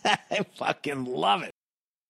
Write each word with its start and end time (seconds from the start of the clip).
I 0.30 0.40
fucking 0.54 1.06
love 1.06 1.42
it. 1.44 1.52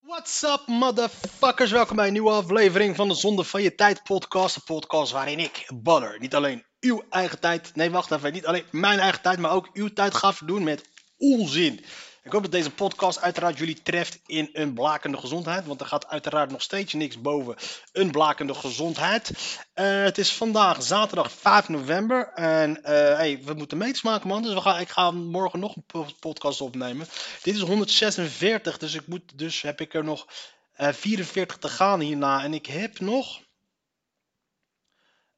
What's 0.00 0.42
up, 0.42 0.66
motherfuckers? 0.66 1.70
Welkom 1.70 1.96
bij 1.96 2.06
een 2.06 2.12
nieuwe 2.12 2.30
aflevering 2.30 2.96
van 2.96 3.08
de 3.08 3.14
Zonde 3.14 3.44
van 3.44 3.62
Je 3.62 3.74
Tijd 3.74 4.02
podcast. 4.02 4.56
Een 4.56 4.62
podcast 4.64 5.12
waarin 5.12 5.38
ik, 5.38 5.70
Butter, 5.74 6.18
niet 6.18 6.34
alleen 6.34 6.64
uw 6.80 7.02
eigen 7.10 7.40
tijd, 7.40 7.74
nee 7.74 7.90
wacht 7.90 8.10
even, 8.10 8.32
niet 8.32 8.46
alleen 8.46 8.64
mijn 8.70 8.98
eigen 8.98 9.22
tijd, 9.22 9.38
maar 9.38 9.50
ook 9.50 9.68
uw 9.72 9.88
tijd 9.92 10.14
ga 10.14 10.32
verdoen 10.32 10.64
met 10.64 10.88
onzin. 11.16 11.84
Ik 12.22 12.32
hoop 12.32 12.42
dat 12.42 12.52
deze 12.52 12.70
podcast 12.70 13.20
uiteraard 13.20 13.58
jullie 13.58 13.82
treft 13.82 14.20
in 14.26 14.48
een 14.52 14.74
blakende 14.74 15.16
gezondheid, 15.16 15.66
want 15.66 15.80
er 15.80 15.86
gaat 15.86 16.06
uiteraard 16.06 16.50
nog 16.50 16.62
steeds 16.62 16.92
niks 16.92 17.20
boven 17.20 17.56
een 17.92 18.10
blakende 18.10 18.54
gezondheid. 18.54 19.30
Eh, 19.72 20.02
het 20.02 20.18
is 20.18 20.32
vandaag 20.32 20.82
zaterdag 20.82 21.32
5 21.32 21.68
november 21.68 22.32
en 22.32 22.82
eh, 22.82 22.92
hey, 22.92 23.42
we 23.44 23.54
moeten 23.54 23.78
meters 23.78 24.02
maken 24.02 24.28
man, 24.28 24.42
dus 24.42 24.62
we 24.62 24.80
ik 24.80 24.88
ga 24.88 25.10
morgen 25.10 25.58
nog 25.58 25.76
een 25.76 25.84
po- 25.86 26.06
podcast 26.20 26.60
opnemen. 26.60 27.06
Dit 27.42 27.54
is 27.54 27.60
146, 27.60 28.78
dus, 28.78 28.94
ik 28.94 29.06
moet, 29.06 29.38
dus 29.38 29.62
heb 29.62 29.80
ik 29.80 29.94
er 29.94 30.04
nog 30.04 30.26
eh, 30.72 30.92
44 30.92 31.58
te 31.58 31.68
gaan 31.68 32.00
hierna 32.00 32.42
en 32.42 32.54
ik 32.54 32.66
heb 32.66 32.98
nog... 33.00 33.40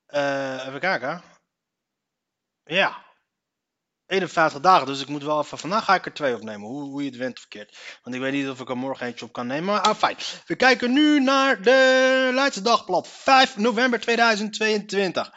eh, 0.07 0.67
even 0.67 0.81
kijken. 0.81 1.23
Ja, 2.65 3.05
51 4.13 4.61
dagen, 4.61 4.87
dus 4.87 5.01
ik 5.01 5.09
moet 5.09 5.23
wel 5.23 5.41
even. 5.41 5.59
Vandaag 5.59 5.85
ga 5.85 5.95
ik 5.95 6.07
er 6.07 6.13
twee 6.13 6.35
opnemen, 6.35 6.69
hoe, 6.69 6.83
hoe 6.83 7.03
je 7.03 7.09
het 7.09 7.19
went 7.19 7.39
of. 7.39 7.99
Want 8.03 8.15
ik 8.17 8.21
weet 8.21 8.33
niet 8.33 8.49
of 8.49 8.61
ik 8.61 8.69
er 8.69 8.77
morgen 8.77 9.07
eentje 9.07 9.25
op 9.25 9.33
kan 9.33 9.47
nemen. 9.47 9.65
Maar 9.65 9.81
ah, 9.81 9.97
fijn. 9.97 10.17
We 10.47 10.55
kijken 10.55 10.93
nu 10.93 11.21
naar 11.21 11.63
de 11.63 12.31
Leidse 12.33 12.63
Dagblad, 12.63 13.09
5 13.09 13.57
november 13.57 14.01
2022. 14.01 15.33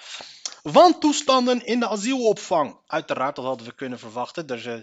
Wantoestanden 0.61 1.65
in 1.65 1.79
de 1.79 1.87
asielopvang. 1.87 2.79
Uiteraard, 2.87 3.35
dat 3.35 3.45
hadden 3.45 3.67
we 3.67 3.75
kunnen 3.75 3.99
verwachten. 3.99 4.47
Dus, 4.47 4.65
eh, 4.65 4.73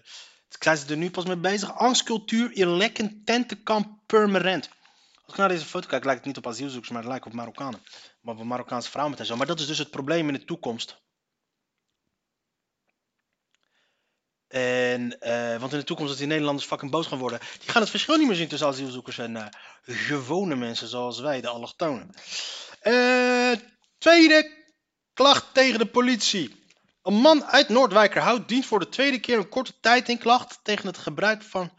zijn 0.49 0.77
ze 0.77 0.87
er 0.87 0.97
nu 0.97 1.11
pas 1.11 1.25
mee 1.25 1.37
bezig? 1.37 1.77
Angstcultuur 1.77 2.53
in 2.53 2.77
lekken 2.77 3.23
tentenkamp 3.25 3.99
Purmerend. 4.07 4.69
Als 5.23 5.33
ik 5.33 5.37
naar 5.37 5.49
deze 5.49 5.65
foto 5.65 5.89
kijk, 5.89 6.05
lijkt 6.05 6.19
het 6.19 6.29
niet 6.29 6.45
op 6.45 6.53
asielzoekers, 6.53 6.91
maar 6.91 7.03
het 7.03 7.11
lijkt 7.11 7.27
op 7.27 7.33
Marokkanen. 7.33 7.83
Maar 8.21 8.35
op 8.35 8.45
Marokkaanse 8.45 8.91
vrouwen 8.91 9.19
en 9.19 9.27
zo. 9.27 9.37
Maar 9.37 9.47
dat 9.47 9.61
is 9.61 9.67
dus 9.67 9.79
het 9.79 9.91
probleem 9.91 10.29
in 10.29 10.35
de 10.35 10.45
toekomst. 10.45 11.01
En, 14.53 15.21
eh, 15.21 15.61
want 15.61 15.73
in 15.73 15.79
de 15.79 15.85
toekomst, 15.85 16.11
als 16.11 16.21
die 16.21 16.29
Nederlanders 16.29 16.67
fucking 16.67 16.91
boos 16.91 17.07
gaan 17.07 17.19
worden, 17.19 17.41
die 17.61 17.69
gaan 17.69 17.81
het 17.81 17.91
verschil 17.91 18.17
niet 18.17 18.27
meer 18.27 18.37
zien 18.37 18.49
tussen 18.49 18.69
asielzoekers 18.69 19.19
en 19.19 19.37
eh, 19.37 19.47
gewone 19.83 20.57
mensen 20.57 20.89
zoals 20.89 21.21
wij, 21.21 21.41
de 21.41 21.49
allochtonen. 21.49 22.15
Eh, 22.81 23.53
tweede 23.99 24.65
klacht 25.15 25.45
tegen 25.53 25.79
de 25.79 25.87
politie. 25.87 26.65
Een 27.03 27.15
man 27.15 27.45
uit 27.45 27.69
Noordwijkerhout 27.69 28.49
dient 28.49 28.67
voor 28.67 28.79
de 28.79 28.89
tweede 28.89 29.21
keer 29.21 29.39
een 29.39 29.49
korte 29.49 29.73
tijd 29.81 30.09
in 30.09 30.19
klacht 30.19 30.61
tegen 30.63 30.87
het 30.87 30.99
gebruik 30.99 31.43
van, 31.43 31.73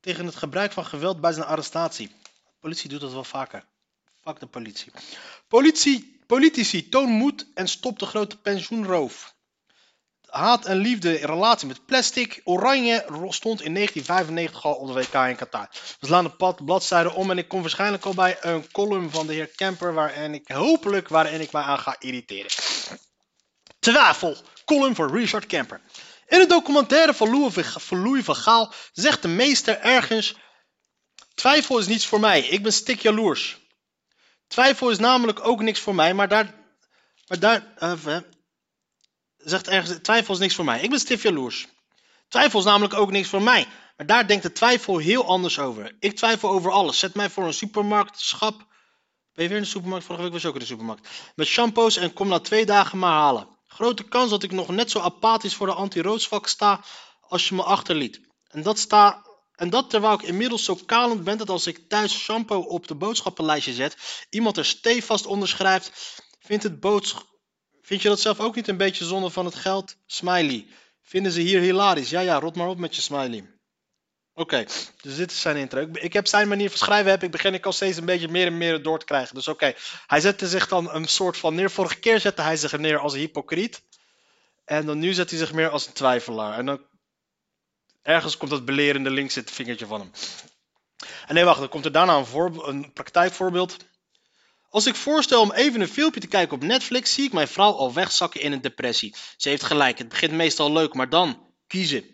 tegen 0.00 0.26
het 0.26 0.36
gebruik 0.36 0.72
van 0.72 0.84
geweld 0.84 1.20
bij 1.20 1.32
zijn 1.32 1.46
arrestatie. 1.46 2.08
De 2.08 2.60
politie 2.60 2.88
doet 2.88 3.00
dat 3.00 3.12
wel 3.12 3.24
vaker. 3.24 3.64
Fuck 4.22 4.40
de 4.40 4.46
politie. 4.46 4.92
politie 5.48 6.24
politici 6.26 6.88
toon 6.88 7.08
moed 7.08 7.46
en 7.54 7.68
stop 7.68 7.98
de 7.98 8.06
grote 8.06 8.36
pensioenroof 8.36 9.35
haat 10.36 10.64
en 10.64 10.76
liefde 10.76 11.20
in 11.20 11.26
relatie 11.26 11.66
met 11.68 11.86
plastic. 11.86 12.40
Oranje 12.44 13.04
stond 13.28 13.62
in 13.62 13.74
1995 13.74 14.64
al 14.64 14.74
op 14.74 14.86
de 14.86 14.92
WK 14.92 15.28
in 15.28 15.36
Qatar. 15.36 15.68
We 16.00 16.06
slaan 16.06 16.24
de 16.24 16.30
pad, 16.30 16.64
bladzijde 16.64 17.12
om 17.12 17.30
en 17.30 17.38
ik 17.38 17.48
kom 17.48 17.60
waarschijnlijk 17.60 18.04
al 18.04 18.14
bij 18.14 18.36
een 18.40 18.70
column 18.72 19.10
van 19.10 19.26
de 19.26 19.32
heer 19.32 19.46
Kemper 19.46 19.94
waarin 19.94 20.34
ik 20.34 20.48
hopelijk 20.48 21.08
waarin 21.08 21.40
ik 21.40 21.52
mij 21.52 21.62
aan 21.62 21.78
ga 21.78 21.96
irriteren. 21.98 22.50
Twijfel, 23.78 24.36
column 24.64 24.94
voor 24.94 25.10
Richard 25.18 25.46
Kemper. 25.46 25.80
In 26.26 26.40
een 26.40 26.48
documentaire 26.48 27.14
van 27.14 27.30
Louis 28.02 28.24
van- 28.24 28.36
Gaal 28.36 28.72
zegt 28.92 29.22
de 29.22 29.28
meester 29.28 29.80
ergens: 29.80 30.36
Twijfel 31.34 31.78
is 31.78 31.86
niets 31.86 32.06
voor 32.06 32.20
mij, 32.20 32.40
ik 32.40 32.62
ben 32.62 32.72
stik 32.72 33.00
jaloers. 33.00 33.58
Twijfel 34.46 34.90
is 34.90 34.98
namelijk 34.98 35.46
ook 35.46 35.62
niks 35.62 35.80
voor 35.80 35.94
mij, 35.94 36.14
maar 36.14 36.28
daar. 36.28 36.54
Maar 37.26 37.38
daar. 37.38 37.72
eh, 37.76 38.16
zegt 39.50 39.68
ergens, 39.68 39.98
twijfel 40.02 40.34
is 40.34 40.40
niks 40.40 40.54
voor 40.54 40.64
mij. 40.64 40.80
Ik 40.80 40.90
ben 40.90 40.98
stif 40.98 41.22
jaloers. 41.22 41.66
Twijfel 42.28 42.58
is 42.58 42.64
namelijk 42.64 42.94
ook 42.94 43.10
niks 43.10 43.28
voor 43.28 43.42
mij. 43.42 43.66
Maar 43.96 44.06
daar 44.06 44.26
denkt 44.26 44.42
de 44.42 44.52
twijfel 44.52 44.98
heel 44.98 45.26
anders 45.26 45.58
over. 45.58 45.96
Ik 46.00 46.16
twijfel 46.16 46.48
over 46.48 46.70
alles. 46.70 46.98
Zet 46.98 47.14
mij 47.14 47.30
voor 47.30 47.44
een 47.44 47.54
supermarktschap. 47.54 48.56
Ben 49.34 49.44
je 49.44 49.48
weer 49.48 49.56
in 49.56 49.62
de 49.62 49.68
supermarkt? 49.68 50.04
Vorige 50.04 50.24
week 50.24 50.32
was 50.32 50.42
je 50.42 50.48
ook 50.48 50.54
in 50.54 50.60
de 50.60 50.66
supermarkt. 50.66 51.08
Met 51.34 51.46
shampoos 51.46 51.96
en 51.96 52.12
kom 52.12 52.28
na 52.28 52.38
twee 52.38 52.66
dagen 52.66 52.98
maar 52.98 53.12
halen. 53.12 53.48
Grote 53.66 54.02
kans 54.02 54.30
dat 54.30 54.42
ik 54.42 54.52
nog 54.52 54.68
net 54.68 54.90
zo 54.90 54.98
apathisch 54.98 55.54
voor 55.54 55.66
de 55.66 55.74
anti-roodsvak 55.74 56.46
sta 56.46 56.84
als 57.20 57.48
je 57.48 57.54
me 57.54 57.62
achterliet. 57.62 58.20
En 58.48 58.62
dat, 58.62 58.78
sta, 58.78 59.26
en 59.54 59.70
dat 59.70 59.90
terwijl 59.90 60.14
ik 60.14 60.22
inmiddels 60.22 60.64
zo 60.64 60.78
kalend 60.86 61.24
ben 61.24 61.38
dat 61.38 61.50
als 61.50 61.66
ik 61.66 61.88
thuis 61.88 62.18
shampoo 62.18 62.60
op 62.60 62.86
de 62.86 62.94
boodschappenlijstje 62.94 63.72
zet, 63.72 64.26
iemand 64.30 64.56
er 64.56 64.64
stevast 64.64 65.26
onder 65.26 65.48
schrijft, 65.48 66.22
vindt 66.40 66.62
het 66.62 66.80
boodschap 66.80 67.35
Vind 67.86 68.02
je 68.02 68.08
dat 68.08 68.20
zelf 68.20 68.40
ook 68.40 68.54
niet 68.54 68.68
een 68.68 68.76
beetje 68.76 69.04
zonde 69.04 69.30
van 69.30 69.44
het 69.44 69.54
geld? 69.54 69.96
Smiley. 70.06 70.66
Vinden 71.02 71.32
ze 71.32 71.40
hier 71.40 71.60
hilarisch? 71.60 72.10
Ja, 72.10 72.20
ja, 72.20 72.38
rot 72.38 72.56
maar 72.56 72.68
op 72.68 72.78
met 72.78 72.96
je 72.96 73.02
smiley. 73.02 73.50
Oké, 74.34 74.64
dus 75.00 75.16
dit 75.16 75.30
is 75.30 75.40
zijn 75.40 75.56
intro. 75.56 75.88
Ik, 75.92 76.12
heb 76.12 76.26
zijn 76.26 76.48
manier 76.48 76.68
van 76.68 76.78
schrijven, 76.78 77.10
heb 77.10 77.22
ik 77.22 77.30
begin 77.30 77.54
ik 77.54 77.66
al 77.66 77.72
steeds 77.72 77.96
een 77.96 78.04
beetje 78.04 78.28
meer 78.28 78.46
en 78.46 78.58
meer 78.58 78.82
door 78.82 78.98
te 78.98 79.04
krijgen. 79.04 79.34
Dus 79.34 79.48
oké, 79.48 79.74
hij 80.06 80.20
zette 80.20 80.48
zich 80.48 80.68
dan 80.68 80.94
een 80.94 81.08
soort 81.08 81.36
van 81.36 81.54
neer. 81.54 81.70
Vorige 81.70 81.98
keer 81.98 82.20
zette 82.20 82.42
hij 82.42 82.56
zich 82.56 82.78
neer 82.78 82.98
als 82.98 83.12
een 83.12 83.18
hypocriet. 83.18 83.82
En 84.64 84.86
dan 84.86 84.98
nu 84.98 85.12
zet 85.12 85.30
hij 85.30 85.38
zich 85.38 85.52
meer 85.52 85.68
als 85.68 85.86
een 85.86 85.92
twijfelaar. 85.92 86.58
En 86.58 86.66
dan 86.66 86.80
ergens 88.02 88.36
komt 88.36 88.50
dat 88.50 88.64
belerende 88.64 89.10
linkse 89.10 89.42
vingertje 89.44 89.86
van 89.86 90.00
hem. 90.00 90.10
En 91.26 91.34
nee, 91.34 91.44
wacht, 91.44 91.58
dan 91.58 91.68
komt 91.68 91.84
er 91.84 91.92
daarna 91.92 92.16
een, 92.16 92.26
voorbe- 92.26 92.66
een 92.66 92.92
praktijkvoorbeeld. 92.92 93.76
Als 94.76 94.86
ik 94.86 94.94
voorstel 94.94 95.40
om 95.40 95.52
even 95.52 95.80
een 95.80 95.88
filmpje 95.88 96.20
te 96.20 96.26
kijken 96.26 96.56
op 96.56 96.62
Netflix, 96.62 97.14
zie 97.14 97.24
ik 97.24 97.32
mijn 97.32 97.48
vrouw 97.48 97.72
al 97.72 97.92
wegzakken 97.92 98.40
in 98.40 98.52
een 98.52 98.60
depressie. 98.60 99.14
Ze 99.36 99.48
heeft 99.48 99.62
gelijk, 99.62 99.98
het 99.98 100.08
begint 100.08 100.32
meestal 100.32 100.72
leuk, 100.72 100.94
maar 100.94 101.08
dan 101.08 101.52
kiezen. 101.66 102.04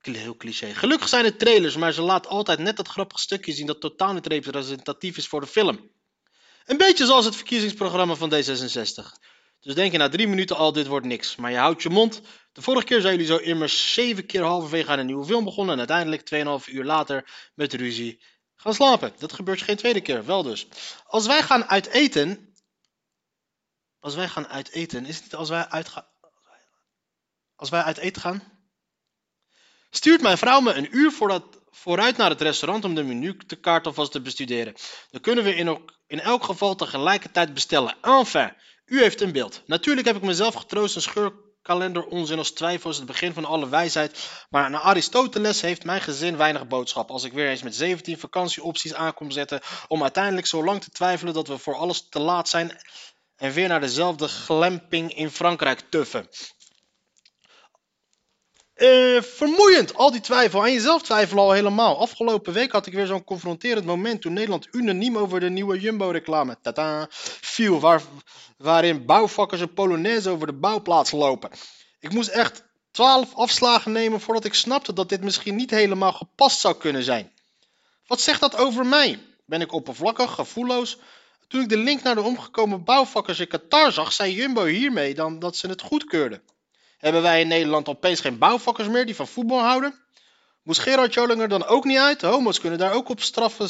Heel 0.00 0.36
cliché. 0.36 0.74
Gelukkig 0.74 1.08
zijn 1.08 1.24
het 1.24 1.38
trailers, 1.38 1.76
maar 1.76 1.92
ze 1.92 2.02
laat 2.02 2.26
altijd 2.26 2.58
net 2.58 2.76
dat 2.76 2.88
grappige 2.88 3.20
stukje 3.20 3.52
zien 3.52 3.66
dat 3.66 3.80
totaal 3.80 4.12
niet 4.12 4.26
representatief 4.26 5.16
is 5.16 5.26
voor 5.26 5.40
de 5.40 5.46
film. 5.46 5.90
Een 6.64 6.76
beetje 6.76 7.06
zoals 7.06 7.24
het 7.24 7.36
verkiezingsprogramma 7.36 8.14
van 8.14 8.32
D66. 8.34 9.04
Dus 9.60 9.74
denk 9.74 9.92
je 9.92 9.98
na 9.98 10.08
drie 10.08 10.28
minuten 10.28 10.56
al, 10.56 10.72
dit 10.72 10.86
wordt 10.86 11.06
niks. 11.06 11.36
Maar 11.36 11.50
je 11.50 11.56
houdt 11.56 11.82
je 11.82 11.90
mond. 11.90 12.20
De 12.52 12.62
vorige 12.62 12.86
keer 12.86 13.00
zijn 13.00 13.12
jullie 13.12 13.28
zo 13.28 13.36
immers 13.36 13.92
zeven 13.92 14.26
keer 14.26 14.42
halverwege 14.42 14.90
aan 14.90 14.98
een 14.98 15.06
nieuwe 15.06 15.26
film 15.26 15.44
begonnen. 15.44 15.72
En 15.72 15.78
uiteindelijk 15.78 16.64
2,5 16.64 16.72
uur 16.72 16.84
later 16.84 17.50
met 17.54 17.74
ruzie 17.74 18.20
gaan 18.60 18.74
slapen. 18.74 19.12
Dat 19.18 19.32
gebeurt 19.32 19.62
geen 19.62 19.76
tweede 19.76 20.00
keer, 20.00 20.24
wel 20.24 20.42
dus. 20.42 20.68
Als 21.06 21.26
wij 21.26 21.42
gaan 21.42 21.64
uit 21.64 21.86
eten. 21.86 22.54
Als 24.00 24.14
wij 24.14 24.28
gaan 24.28 24.46
uit 24.46 24.70
eten, 24.70 25.06
is 25.06 25.14
het 25.14 25.24
niet 25.24 25.34
als 25.34 25.48
wij 25.48 25.68
uitgaan. 25.68 26.06
Als 27.56 27.70
wij 27.70 27.82
uit 27.82 27.96
eten 27.96 28.22
gaan. 28.22 28.42
Stuurt 29.90 30.22
mijn 30.22 30.38
vrouw 30.38 30.60
me 30.60 30.72
een 30.72 30.96
uur 30.96 31.12
voordat, 31.12 31.44
vooruit 31.70 32.16
naar 32.16 32.30
het 32.30 32.40
restaurant 32.40 32.84
om 32.84 32.94
de 32.94 33.02
menukaart 33.02 33.86
alvast 33.86 34.12
te 34.12 34.20
bestuderen. 34.20 34.74
Dan 35.10 35.20
kunnen 35.20 35.44
we 35.44 35.54
in, 35.54 35.90
in 36.06 36.20
elk 36.20 36.44
geval 36.44 36.74
tegelijkertijd 36.74 37.54
bestellen. 37.54 37.96
Enfin, 38.02 38.52
u 38.84 39.00
heeft 39.00 39.20
een 39.20 39.32
beeld. 39.32 39.62
Natuurlijk 39.66 40.06
heb 40.06 40.16
ik 40.16 40.22
mezelf 40.22 40.54
getroost 40.54 40.96
een 40.96 41.02
scheurkalender 41.02 41.49
onzin 42.08 42.38
als 42.38 42.50
twijfel 42.50 42.90
is 42.90 42.96
het 42.96 43.06
begin 43.06 43.32
van 43.32 43.44
alle 43.44 43.68
wijsheid. 43.68 44.46
Maar 44.50 44.70
naar 44.70 44.80
Aristoteles 44.80 45.60
heeft 45.60 45.84
mijn 45.84 46.00
gezin 46.00 46.36
weinig 46.36 46.66
boodschap. 46.66 47.10
Als 47.10 47.24
ik 47.24 47.32
weer 47.32 47.48
eens 47.48 47.62
met 47.62 47.74
17 47.74 48.18
vakantieopties 48.18 48.94
aankom 48.94 49.30
zetten 49.30 49.60
om 49.88 50.02
uiteindelijk 50.02 50.46
zo 50.46 50.64
lang 50.64 50.82
te 50.82 50.90
twijfelen 50.90 51.34
dat 51.34 51.48
we 51.48 51.58
voor 51.58 51.76
alles 51.76 52.08
te 52.08 52.18
laat 52.18 52.48
zijn 52.48 52.80
en 53.36 53.52
weer 53.52 53.68
naar 53.68 53.80
dezelfde 53.80 54.28
glamping 54.28 55.14
in 55.14 55.30
Frankrijk 55.30 55.80
tuffen. 55.90 56.28
Eh, 58.80 59.22
vermoeiend, 59.22 59.94
al 59.94 60.10
die 60.10 60.20
twijfel. 60.20 60.62
Aan 60.62 60.72
jezelf 60.72 61.02
twijfelen 61.02 61.42
al 61.42 61.52
helemaal. 61.52 61.98
Afgelopen 61.98 62.52
week 62.52 62.72
had 62.72 62.86
ik 62.86 62.92
weer 62.92 63.06
zo'n 63.06 63.24
confronterend 63.24 63.84
moment 63.84 64.22
toen 64.22 64.32
Nederland 64.32 64.68
unaniem 64.70 65.18
over 65.18 65.40
de 65.40 65.50
nieuwe 65.50 65.80
Jumbo-reclame 65.80 66.58
viel. 67.40 67.80
Waar, 67.80 68.02
waarin 68.58 69.06
bouwvakkers 69.06 69.60
een 69.60 69.72
polonaise 69.72 70.30
over 70.30 70.46
de 70.46 70.52
bouwplaats 70.52 71.10
lopen. 71.10 71.50
Ik 71.98 72.12
moest 72.12 72.28
echt 72.28 72.64
12 72.90 73.34
afslagen 73.34 73.92
nemen 73.92 74.20
voordat 74.20 74.44
ik 74.44 74.54
snapte 74.54 74.92
dat 74.92 75.08
dit 75.08 75.22
misschien 75.22 75.56
niet 75.56 75.70
helemaal 75.70 76.12
gepast 76.12 76.60
zou 76.60 76.76
kunnen 76.76 77.02
zijn. 77.02 77.32
Wat 78.06 78.20
zegt 78.20 78.40
dat 78.40 78.56
over 78.56 78.86
mij? 78.86 79.18
Ben 79.46 79.60
ik 79.60 79.72
oppervlakkig, 79.72 80.30
gevoelloos? 80.34 80.98
Toen 81.48 81.60
ik 81.60 81.68
de 81.68 81.76
link 81.76 82.02
naar 82.02 82.14
de 82.14 82.22
omgekomen 82.22 82.84
bouwvakkers 82.84 83.40
in 83.40 83.48
Qatar 83.48 83.92
zag, 83.92 84.12
zei 84.12 84.34
Jumbo 84.34 84.64
hiermee 84.64 85.14
dan 85.14 85.38
dat 85.38 85.56
ze 85.56 85.68
het 85.68 85.82
goedkeurden. 85.82 86.42
Hebben 87.00 87.22
wij 87.22 87.40
in 87.40 87.48
Nederland 87.48 87.88
opeens 87.88 88.20
geen 88.20 88.38
bouwvakkers 88.38 88.88
meer 88.88 89.06
die 89.06 89.14
van 89.14 89.28
voetbal 89.28 89.60
houden? 89.60 89.94
Moest 90.62 90.80
Gerard 90.80 91.14
Joling 91.14 91.40
er 91.40 91.48
dan 91.48 91.66
ook 91.66 91.84
niet 91.84 91.98
uit? 91.98 92.22
Homo's 92.22 92.60
kunnen 92.60 92.78
daar 92.78 92.92
ook 92.92 93.08
op 93.08 93.20
straffen 93.20 93.68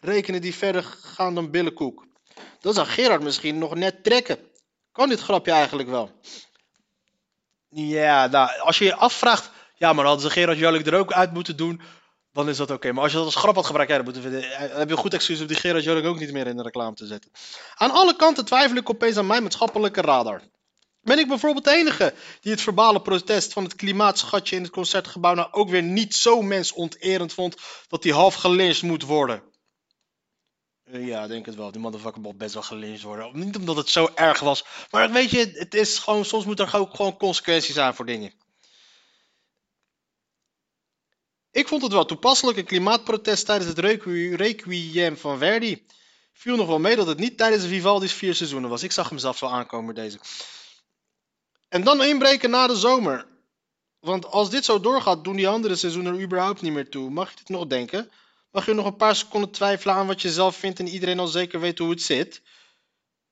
rekenen 0.00 0.40
die 0.40 0.54
verder 0.54 0.82
gaan 0.82 1.34
dan 1.34 1.50
billenkoek. 1.50 2.06
Dan 2.60 2.74
zou 2.74 2.86
Gerard 2.86 3.22
misschien 3.22 3.58
nog 3.58 3.74
net 3.74 4.04
trekken. 4.04 4.38
Kan 4.92 5.08
dit 5.08 5.20
grapje 5.20 5.52
eigenlijk 5.52 5.88
wel? 5.88 6.10
Ja, 7.68 8.26
nou, 8.26 8.58
als 8.60 8.78
je 8.78 8.84
je 8.84 8.94
afvraagt... 8.94 9.50
Ja, 9.74 9.92
maar 9.92 10.04
hadden 10.04 10.22
ze 10.22 10.30
Gerard 10.30 10.58
Joling 10.58 10.86
er 10.86 10.94
ook 10.94 11.12
uit 11.12 11.32
moeten 11.32 11.56
doen... 11.56 11.80
Dan 12.32 12.48
is 12.48 12.56
dat 12.56 12.70
oké. 12.70 12.92
Maar 12.92 13.02
als 13.02 13.12
je 13.12 13.16
dat 13.18 13.26
als 13.26 13.36
grap 13.36 13.54
had 13.54 13.66
gebruikt... 13.66 13.90
Ja, 13.90 13.96
dan, 13.96 14.04
moeten 14.04 14.22
we, 14.22 14.30
dan 14.30 14.78
heb 14.78 14.88
je 14.88 14.94
een 14.94 15.00
goed 15.00 15.14
excuus 15.14 15.40
om 15.40 15.46
die 15.46 15.56
Gerard 15.56 15.84
Joling 15.84 16.06
ook 16.06 16.18
niet 16.18 16.32
meer 16.32 16.46
in 16.46 16.56
de 16.56 16.62
reclame 16.62 16.94
te 16.94 17.06
zetten. 17.06 17.30
Aan 17.74 17.90
alle 17.90 18.16
kanten 18.16 18.44
twijfel 18.44 18.76
ik 18.76 18.90
opeens 18.90 19.16
aan 19.16 19.26
mijn 19.26 19.42
maatschappelijke 19.42 20.00
radar. 20.00 20.42
Ben 21.00 21.18
ik 21.18 21.28
bijvoorbeeld 21.28 21.64
de 21.64 21.70
enige 21.70 22.14
die 22.40 22.52
het 22.52 22.60
verbale 22.60 23.02
protest 23.02 23.52
van 23.52 23.64
het 23.64 23.74
klimaatschatje 23.74 24.56
in 24.56 24.62
het 24.62 24.72
concertgebouw 24.72 25.34
nou 25.34 25.52
ook 25.52 25.68
weer 25.68 25.82
niet 25.82 26.14
zo 26.14 26.42
mensonterend 26.42 27.32
vond 27.32 27.56
dat 27.88 28.02
hij 28.02 28.12
half 28.12 28.34
gelyncht 28.34 28.82
moet 28.82 29.02
worden? 29.02 29.42
Uh, 30.84 31.06
ja, 31.06 31.26
denk 31.26 31.46
het 31.46 31.54
wel. 31.54 31.72
Die 31.72 31.80
motherfucker 31.80 32.20
moet 32.20 32.38
best 32.38 32.54
wel 32.54 32.62
gelyncht 32.62 33.02
worden. 33.02 33.38
Niet 33.38 33.56
omdat 33.56 33.76
het 33.76 33.88
zo 33.88 34.08
erg 34.14 34.40
was. 34.40 34.64
Maar 34.90 35.12
weet 35.12 35.30
je, 35.30 35.50
het 35.54 35.74
is 35.74 35.98
gewoon, 35.98 36.24
soms 36.24 36.44
moet 36.44 36.60
er 36.60 36.76
ook 36.76 36.94
gewoon 36.94 37.16
consequenties 37.16 37.78
aan 37.78 37.94
voor 37.94 38.06
dingen. 38.06 38.32
Ik 41.50 41.68
vond 41.68 41.82
het 41.82 41.92
wel 41.92 42.04
toepasselijk, 42.04 42.58
een 42.58 42.64
klimaatprotest 42.64 43.46
tijdens 43.46 43.68
het 43.68 43.78
requiem 44.40 45.16
van 45.16 45.38
Verdi. 45.38 45.86
Viel 46.32 46.56
nog 46.56 46.66
wel 46.66 46.78
mee 46.78 46.96
dat 46.96 47.06
het 47.06 47.18
niet 47.18 47.36
tijdens 47.36 47.62
de 47.62 47.68
Vivaldi's 47.68 48.12
vier 48.12 48.34
seizoenen 48.34 48.70
was. 48.70 48.82
Ik 48.82 48.92
zag 48.92 49.08
hem 49.08 49.18
zelf 49.18 49.40
wel 49.40 49.52
aankomen 49.52 49.94
deze. 49.94 50.18
En 51.70 51.84
dan 51.84 52.02
inbreken 52.02 52.50
na 52.50 52.66
de 52.66 52.76
zomer. 52.76 53.26
Want 54.00 54.26
als 54.26 54.50
dit 54.50 54.64
zo 54.64 54.80
doorgaat, 54.80 55.24
doen 55.24 55.36
die 55.36 55.48
andere 55.48 55.76
seizoenen 55.76 56.14
er 56.14 56.20
überhaupt 56.20 56.62
niet 56.62 56.72
meer 56.72 56.88
toe. 56.88 57.10
Mag 57.10 57.30
je 57.30 57.36
dit 57.36 57.48
nog 57.48 57.66
denken? 57.66 58.10
Mag 58.50 58.66
je 58.66 58.74
nog 58.74 58.86
een 58.86 58.96
paar 58.96 59.16
seconden 59.16 59.50
twijfelen 59.50 59.94
aan 59.94 60.06
wat 60.06 60.22
je 60.22 60.30
zelf 60.30 60.56
vindt 60.56 60.78
en 60.78 60.88
iedereen 60.88 61.18
al 61.18 61.26
zeker 61.26 61.60
weet 61.60 61.78
hoe 61.78 61.90
het 61.90 62.02
zit? 62.02 62.42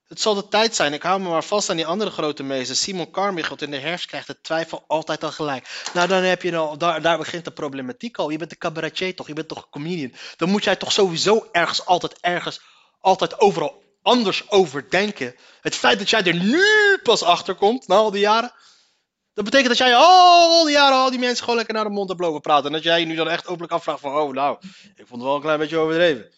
Het 0.06 0.20
zal 0.20 0.34
de 0.34 0.48
tijd 0.48 0.74
zijn. 0.74 0.92
Ik 0.92 1.02
hou 1.02 1.20
me 1.20 1.28
maar 1.28 1.44
vast 1.44 1.70
aan 1.70 1.76
die 1.76 1.86
andere 1.86 2.10
grote 2.10 2.42
meester. 2.42 2.76
Simon 2.76 3.10
Carmichael 3.10 3.56
in 3.58 3.70
de 3.70 3.78
herfst 3.78 4.06
krijgt 4.06 4.26
de 4.26 4.40
twijfel 4.40 4.84
altijd 4.86 5.24
al 5.24 5.32
gelijk. 5.32 5.90
Nou, 5.94 6.08
dan 6.08 6.22
heb 6.22 6.42
je 6.42 6.56
al, 6.56 6.78
daar, 6.78 7.02
daar 7.02 7.18
begint 7.18 7.44
de 7.44 7.50
problematiek 7.50 8.18
al. 8.18 8.30
Je 8.30 8.38
bent 8.38 8.50
een 8.50 8.58
cabaretier 8.58 9.14
toch? 9.14 9.26
Je 9.26 9.32
bent 9.32 9.48
toch 9.48 9.58
een 9.58 9.70
comedian? 9.70 10.14
Dan 10.36 10.50
moet 10.50 10.64
jij 10.64 10.76
toch 10.76 10.92
sowieso 10.92 11.48
ergens, 11.52 11.86
altijd 11.86 12.20
ergens, 12.20 12.60
altijd 13.00 13.40
overal 13.40 13.82
anders 14.02 14.50
over 14.50 14.90
denken. 14.90 15.34
Het 15.60 15.74
feit 15.74 15.98
dat 15.98 16.10
jij 16.10 16.22
er 16.22 16.34
nu 16.34 16.98
pas 17.02 17.22
achter 17.22 17.54
komt, 17.54 17.88
na 17.88 17.94
al 17.94 18.10
die 18.10 18.20
jaren. 18.20 18.52
Dat 19.34 19.44
betekent 19.44 19.68
dat 19.68 19.78
jij 19.78 19.96
al 19.96 20.64
die 20.64 20.74
jaren 20.74 20.98
al 20.98 21.10
die 21.10 21.18
mensen 21.18 21.40
gewoon 21.40 21.56
lekker 21.56 21.74
naar 21.74 21.84
de 21.84 21.90
mond 21.90 22.08
hebt 22.08 22.20
lopen 22.20 22.40
praten. 22.40 22.66
En 22.66 22.72
dat 22.72 22.82
jij 22.82 23.00
je 23.00 23.06
nu 23.06 23.14
dan 23.14 23.28
echt 23.28 23.46
openlijk 23.46 23.72
afvraagt 23.72 24.00
van, 24.00 24.16
oh 24.16 24.32
nou, 24.32 24.58
ik 24.96 25.06
vond 25.06 25.10
het 25.10 25.22
wel 25.22 25.34
een 25.34 25.40
klein 25.40 25.58
beetje 25.58 25.78
overdreven. 25.78 26.32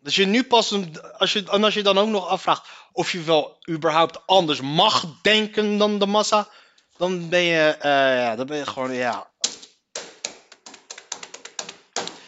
Dus 0.00 0.16
je 0.16 0.26
nu 0.26 0.44
pas, 0.44 0.74
als 1.18 1.32
je, 1.32 1.44
en 1.50 1.64
als 1.64 1.74
je 1.74 1.82
dan 1.82 1.98
ook 1.98 2.08
nog 2.08 2.28
afvraagt 2.28 2.68
of 2.92 3.12
je 3.12 3.22
wel 3.22 3.58
überhaupt 3.68 4.26
anders 4.26 4.60
mag 4.60 5.04
denken 5.22 5.78
dan 5.78 5.98
de 5.98 6.06
massa, 6.06 6.48
dan 6.96 7.28
ben 7.28 7.42
je, 7.42 7.74
uh, 7.78 7.82
ja, 8.18 8.36
dan 8.36 8.46
ben 8.46 8.56
je 8.56 8.66
gewoon, 8.66 8.92
ja, 8.92 9.30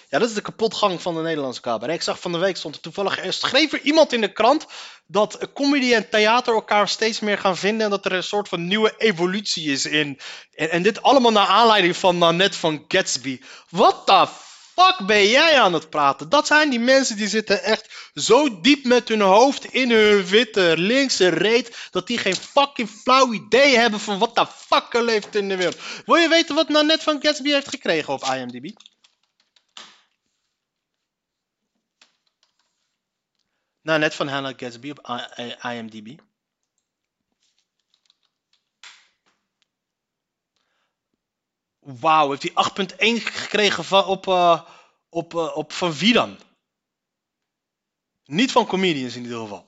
ja, 0.08 0.18
dat 0.18 0.28
is 0.28 0.34
de 0.34 0.40
kapotgang 0.40 1.02
van 1.02 1.14
de 1.14 1.20
Nederlandse 1.20 1.60
cabaret. 1.60 1.94
Ik 1.94 2.02
zag 2.02 2.20
van 2.20 2.32
de 2.32 2.38
week 2.38 2.56
stond 2.56 2.74
er 2.74 2.80
toevallig, 2.80 3.24
er 3.24 3.32
schreef 3.32 3.72
er 3.72 3.80
iemand 3.80 4.12
in 4.12 4.20
de 4.20 4.32
krant 4.32 4.66
dat 5.06 5.38
comedy 5.54 5.94
en 5.94 6.08
theater 6.08 6.54
elkaar 6.54 6.88
steeds 6.88 7.20
meer 7.20 7.38
gaan 7.38 7.56
vinden 7.56 7.84
en 7.84 7.90
dat 7.90 8.04
er 8.04 8.12
een 8.12 8.22
soort 8.22 8.48
van 8.48 8.66
nieuwe 8.66 8.94
evolutie 8.98 9.72
is 9.72 9.86
in. 9.86 10.20
En, 10.54 10.70
en 10.70 10.82
dit 10.82 11.02
allemaal 11.02 11.32
naar 11.32 11.46
aanleiding 11.46 11.96
van 11.96 12.18
Nanette 12.18 12.58
van 12.58 12.84
Gatsby. 12.88 13.40
What 13.68 14.06
the 14.06 14.26
fuck 14.74 15.06
ben 15.06 15.28
jij 15.28 15.60
aan 15.60 15.72
het 15.72 15.90
praten? 15.90 16.28
Dat 16.28 16.46
zijn 16.46 16.70
die 16.70 16.80
mensen 16.80 17.16
die 17.16 17.28
zitten 17.28 17.62
echt 17.62 18.10
zo 18.14 18.60
diep 18.60 18.84
met 18.84 19.08
hun 19.08 19.20
hoofd 19.20 19.64
in 19.64 19.90
hun 19.90 20.26
witte 20.26 20.74
linkse 20.76 21.28
reet. 21.28 21.76
Dat 21.90 22.06
die 22.06 22.18
geen 22.18 22.36
fucking 22.36 22.90
flauw 22.90 23.32
idee 23.32 23.76
hebben 23.76 24.00
van 24.00 24.18
wat 24.18 24.34
de 24.34 24.46
fuck 24.66 24.94
er 24.94 25.02
leeft 25.02 25.34
in 25.34 25.48
de 25.48 25.56
wereld. 25.56 25.78
Wil 26.06 26.16
je 26.16 26.28
weten 26.28 26.54
wat 26.54 26.68
Nanette 26.68 27.04
van 27.04 27.18
Gatsby 27.22 27.50
heeft 27.50 27.68
gekregen 27.68 28.12
op 28.12 28.24
IMDb? 28.24 28.70
Nou, 33.88 34.00
net 34.00 34.14
van 34.14 34.28
Hannah 34.28 34.54
Gatsby 34.56 34.90
op 34.90 35.26
IMDb. 35.62 36.20
Wauw, 41.78 42.30
heeft 42.30 42.42
hij 42.42 43.16
8.1 43.18 43.22
gekregen 43.24 43.84
van, 43.84 44.04
op, 44.04 44.26
uh, 44.26 44.62
op, 45.08 45.34
uh, 45.34 45.56
op 45.56 45.72
van 45.72 45.92
wie 45.92 46.12
dan? 46.12 46.38
Niet 48.24 48.52
van 48.52 48.66
comedians 48.66 49.16
in 49.16 49.22
ieder 49.22 49.38
geval. 49.38 49.66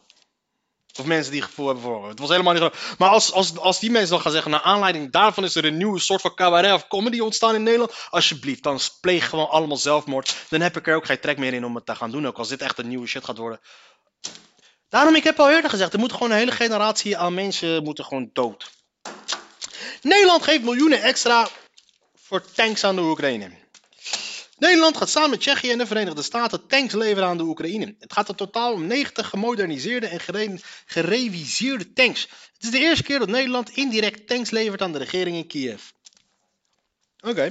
Of 0.98 1.06
mensen 1.06 1.32
die 1.32 1.42
gevoel 1.42 1.66
hebben 1.66 1.84
voor. 1.84 2.08
Het 2.08 2.18
was 2.18 2.28
helemaal 2.28 2.52
niet. 2.52 2.98
Maar 2.98 3.08
als, 3.08 3.32
als, 3.32 3.58
als 3.58 3.80
die 3.80 3.90
mensen 3.90 4.10
dan 4.10 4.20
gaan 4.20 4.32
zeggen, 4.32 4.50
naar 4.50 4.62
aanleiding 4.62 5.10
daarvan 5.12 5.44
is 5.44 5.54
er 5.54 5.64
een 5.64 5.76
nieuwe 5.76 5.98
soort 5.98 6.20
van 6.20 6.34
cabaret 6.34 6.72
of 6.72 6.88
comedy 6.88 7.20
ontstaan 7.20 7.54
in 7.54 7.62
Nederland. 7.62 8.06
Alsjeblieft, 8.10 8.62
dan 8.62 8.80
pleeg 9.00 9.28
gewoon 9.28 9.48
allemaal 9.50 9.76
zelfmoord. 9.76 10.36
Dan 10.48 10.60
heb 10.60 10.76
ik 10.76 10.86
er 10.86 10.96
ook 10.96 11.06
geen 11.06 11.20
trek 11.20 11.38
meer 11.38 11.54
in 11.54 11.64
om 11.64 11.74
het 11.74 11.86
te 11.86 11.94
gaan 11.94 12.10
doen. 12.10 12.26
Ook 12.26 12.38
als 12.38 12.48
dit 12.48 12.60
echt 12.60 12.78
een 12.78 12.88
nieuwe 12.88 13.06
shit 13.06 13.24
gaat 13.24 13.38
worden. 13.38 13.60
Daarom, 14.90 15.14
ik 15.14 15.24
heb 15.24 15.40
al 15.40 15.50
eerder 15.50 15.70
gezegd, 15.70 15.92
er 15.92 15.98
moet 15.98 16.12
gewoon 16.12 16.30
een 16.30 16.36
hele 16.36 16.52
generatie 16.52 17.16
aan 17.16 17.34
mensen 17.34 17.82
moeten 17.82 18.04
gewoon 18.04 18.30
dood. 18.32 18.70
Nederland 20.02 20.42
geeft 20.42 20.62
miljoenen 20.62 21.02
extra 21.02 21.48
voor 22.14 22.42
tanks 22.52 22.84
aan 22.84 22.94
de 22.94 23.02
Oekraïne. 23.02 23.50
Nederland 24.58 24.96
gaat 24.96 25.10
samen 25.10 25.30
met 25.30 25.40
Tsjechië 25.40 25.70
en 25.70 25.78
de 25.78 25.86
Verenigde 25.86 26.22
Staten 26.22 26.66
tanks 26.66 26.94
leveren 26.94 27.28
aan 27.28 27.36
de 27.36 27.42
Oekraïne. 27.42 27.94
Het 27.98 28.12
gaat 28.12 28.28
in 28.28 28.34
totaal 28.34 28.72
om 28.72 28.86
90 28.86 29.28
gemoderniseerde 29.28 30.06
en 30.06 30.20
gereviseerde 30.86 31.92
tanks. 31.92 32.22
Het 32.52 32.62
is 32.62 32.70
de 32.70 32.78
eerste 32.78 33.02
keer 33.02 33.18
dat 33.18 33.28
Nederland 33.28 33.70
indirect 33.70 34.26
tanks 34.26 34.50
levert 34.50 34.82
aan 34.82 34.92
de 34.92 34.98
regering 34.98 35.36
in 35.36 35.46
Kiev. 35.46 35.82
Oké. 37.20 37.50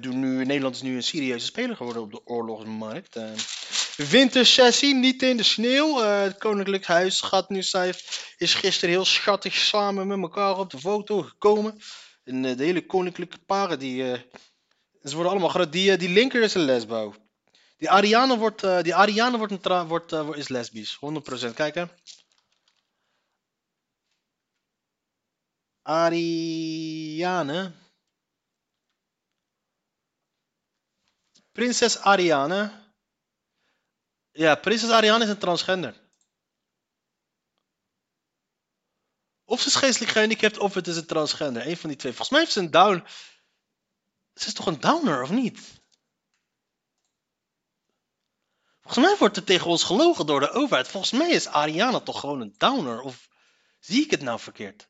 Nu, 0.00 0.44
Nederland 0.44 0.74
is 0.74 0.82
nu 0.82 0.96
een 0.96 1.02
serieuze 1.02 1.46
speler 1.46 1.76
geworden 1.76 2.02
op 2.02 2.10
de 2.10 2.26
oorlogsmarkt. 2.26 3.16
Wintersessie, 4.10 4.94
niet 4.94 5.22
in 5.22 5.36
de 5.36 5.42
sneeuw. 5.42 6.02
Uh, 6.02 6.22
het 6.22 6.38
Koninklijk 6.38 6.86
Huis 6.86 7.20
gaat 7.20 7.48
nu, 7.48 7.58
is 8.36 8.54
gisteren 8.54 8.90
heel 8.94 9.04
schattig 9.04 9.54
samen 9.54 10.06
met 10.06 10.18
elkaar 10.18 10.58
op 10.58 10.70
de 10.70 10.78
foto 10.78 11.22
gekomen. 11.22 11.80
En 12.24 12.44
uh, 12.44 12.56
de 12.56 12.64
hele 12.64 12.86
koninklijke 12.86 13.38
paren, 13.38 13.78
die, 13.78 14.02
uh, 14.02 14.18
ze 15.02 15.14
worden 15.14 15.32
allemaal 15.32 15.48
groot. 15.48 15.72
Die, 15.72 16.08
linker 16.08 16.42
is 16.42 16.54
een 16.54 16.64
lesbo. 16.64 17.14
Die 17.76 17.90
Ariane 17.90 18.38
wordt, 18.38 18.60
die 18.82 18.94
Ariane 18.94 19.38
wordt, 19.38 19.66
wordt 19.86 20.12
is 20.12 20.48
lesbisch, 20.48 20.98
100%. 21.50 21.54
Kijk 21.54 21.74
hè. 21.74 21.84
Ariane. 25.82 27.72
Prinses 31.52 31.98
Ariane. 31.98 32.81
Ja, 34.32 34.54
prinses 34.54 34.90
Ariane 34.90 35.24
is 35.24 35.30
een 35.30 35.38
transgender. 35.38 36.00
Of 39.44 39.60
ze 39.60 39.68
is 39.68 39.74
geestelijk 39.74 40.12
gehandicapt 40.12 40.58
of 40.58 40.74
het 40.74 40.86
is 40.86 40.96
een 40.96 41.06
transgender. 41.06 41.66
Een 41.66 41.76
van 41.76 41.88
die 41.88 41.98
twee. 41.98 42.12
Volgens 42.12 42.30
mij 42.30 42.40
heeft 42.40 42.52
ze 42.52 42.60
een 42.60 42.70
down. 42.70 43.04
Ze 44.34 44.46
is 44.46 44.54
toch 44.54 44.66
een 44.66 44.80
downer 44.80 45.22
of 45.22 45.30
niet? 45.30 45.80
Volgens 48.80 49.06
mij 49.06 49.16
wordt 49.18 49.36
er 49.36 49.44
tegen 49.44 49.66
ons 49.66 49.84
gelogen 49.84 50.26
door 50.26 50.40
de 50.40 50.50
overheid. 50.50 50.88
Volgens 50.88 51.12
mij 51.12 51.30
is 51.30 51.46
Ariane 51.46 52.02
toch 52.02 52.20
gewoon 52.20 52.40
een 52.40 52.54
downer. 52.56 53.00
Of 53.00 53.28
zie 53.78 54.04
ik 54.04 54.10
het 54.10 54.22
nou 54.22 54.40
verkeerd? 54.40 54.88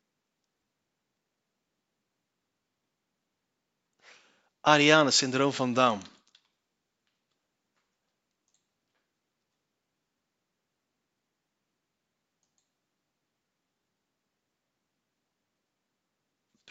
Ariane 4.61 5.11
syndroom 5.11 5.53
van 5.53 5.73
Down. 5.75 6.12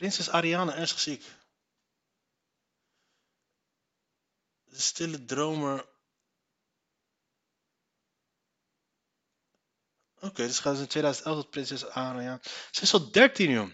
Prinses 0.01 0.29
Ariane 0.29 0.73
is 0.75 0.97
ziek. 0.97 1.23
De 4.63 4.79
stille 4.79 5.25
dromer. 5.25 5.89
Oké, 10.19 10.45
dus 10.45 10.59
gaat 10.59 10.75
ze 10.75 10.81
in 10.81 10.87
2011 10.87 11.41
tot 11.41 11.49
prinses 11.49 11.85
Ariane. 11.85 12.39
Ze 12.71 12.81
is 12.81 12.93
al 12.93 13.11
13, 13.11 13.49
joh. 13.49 13.69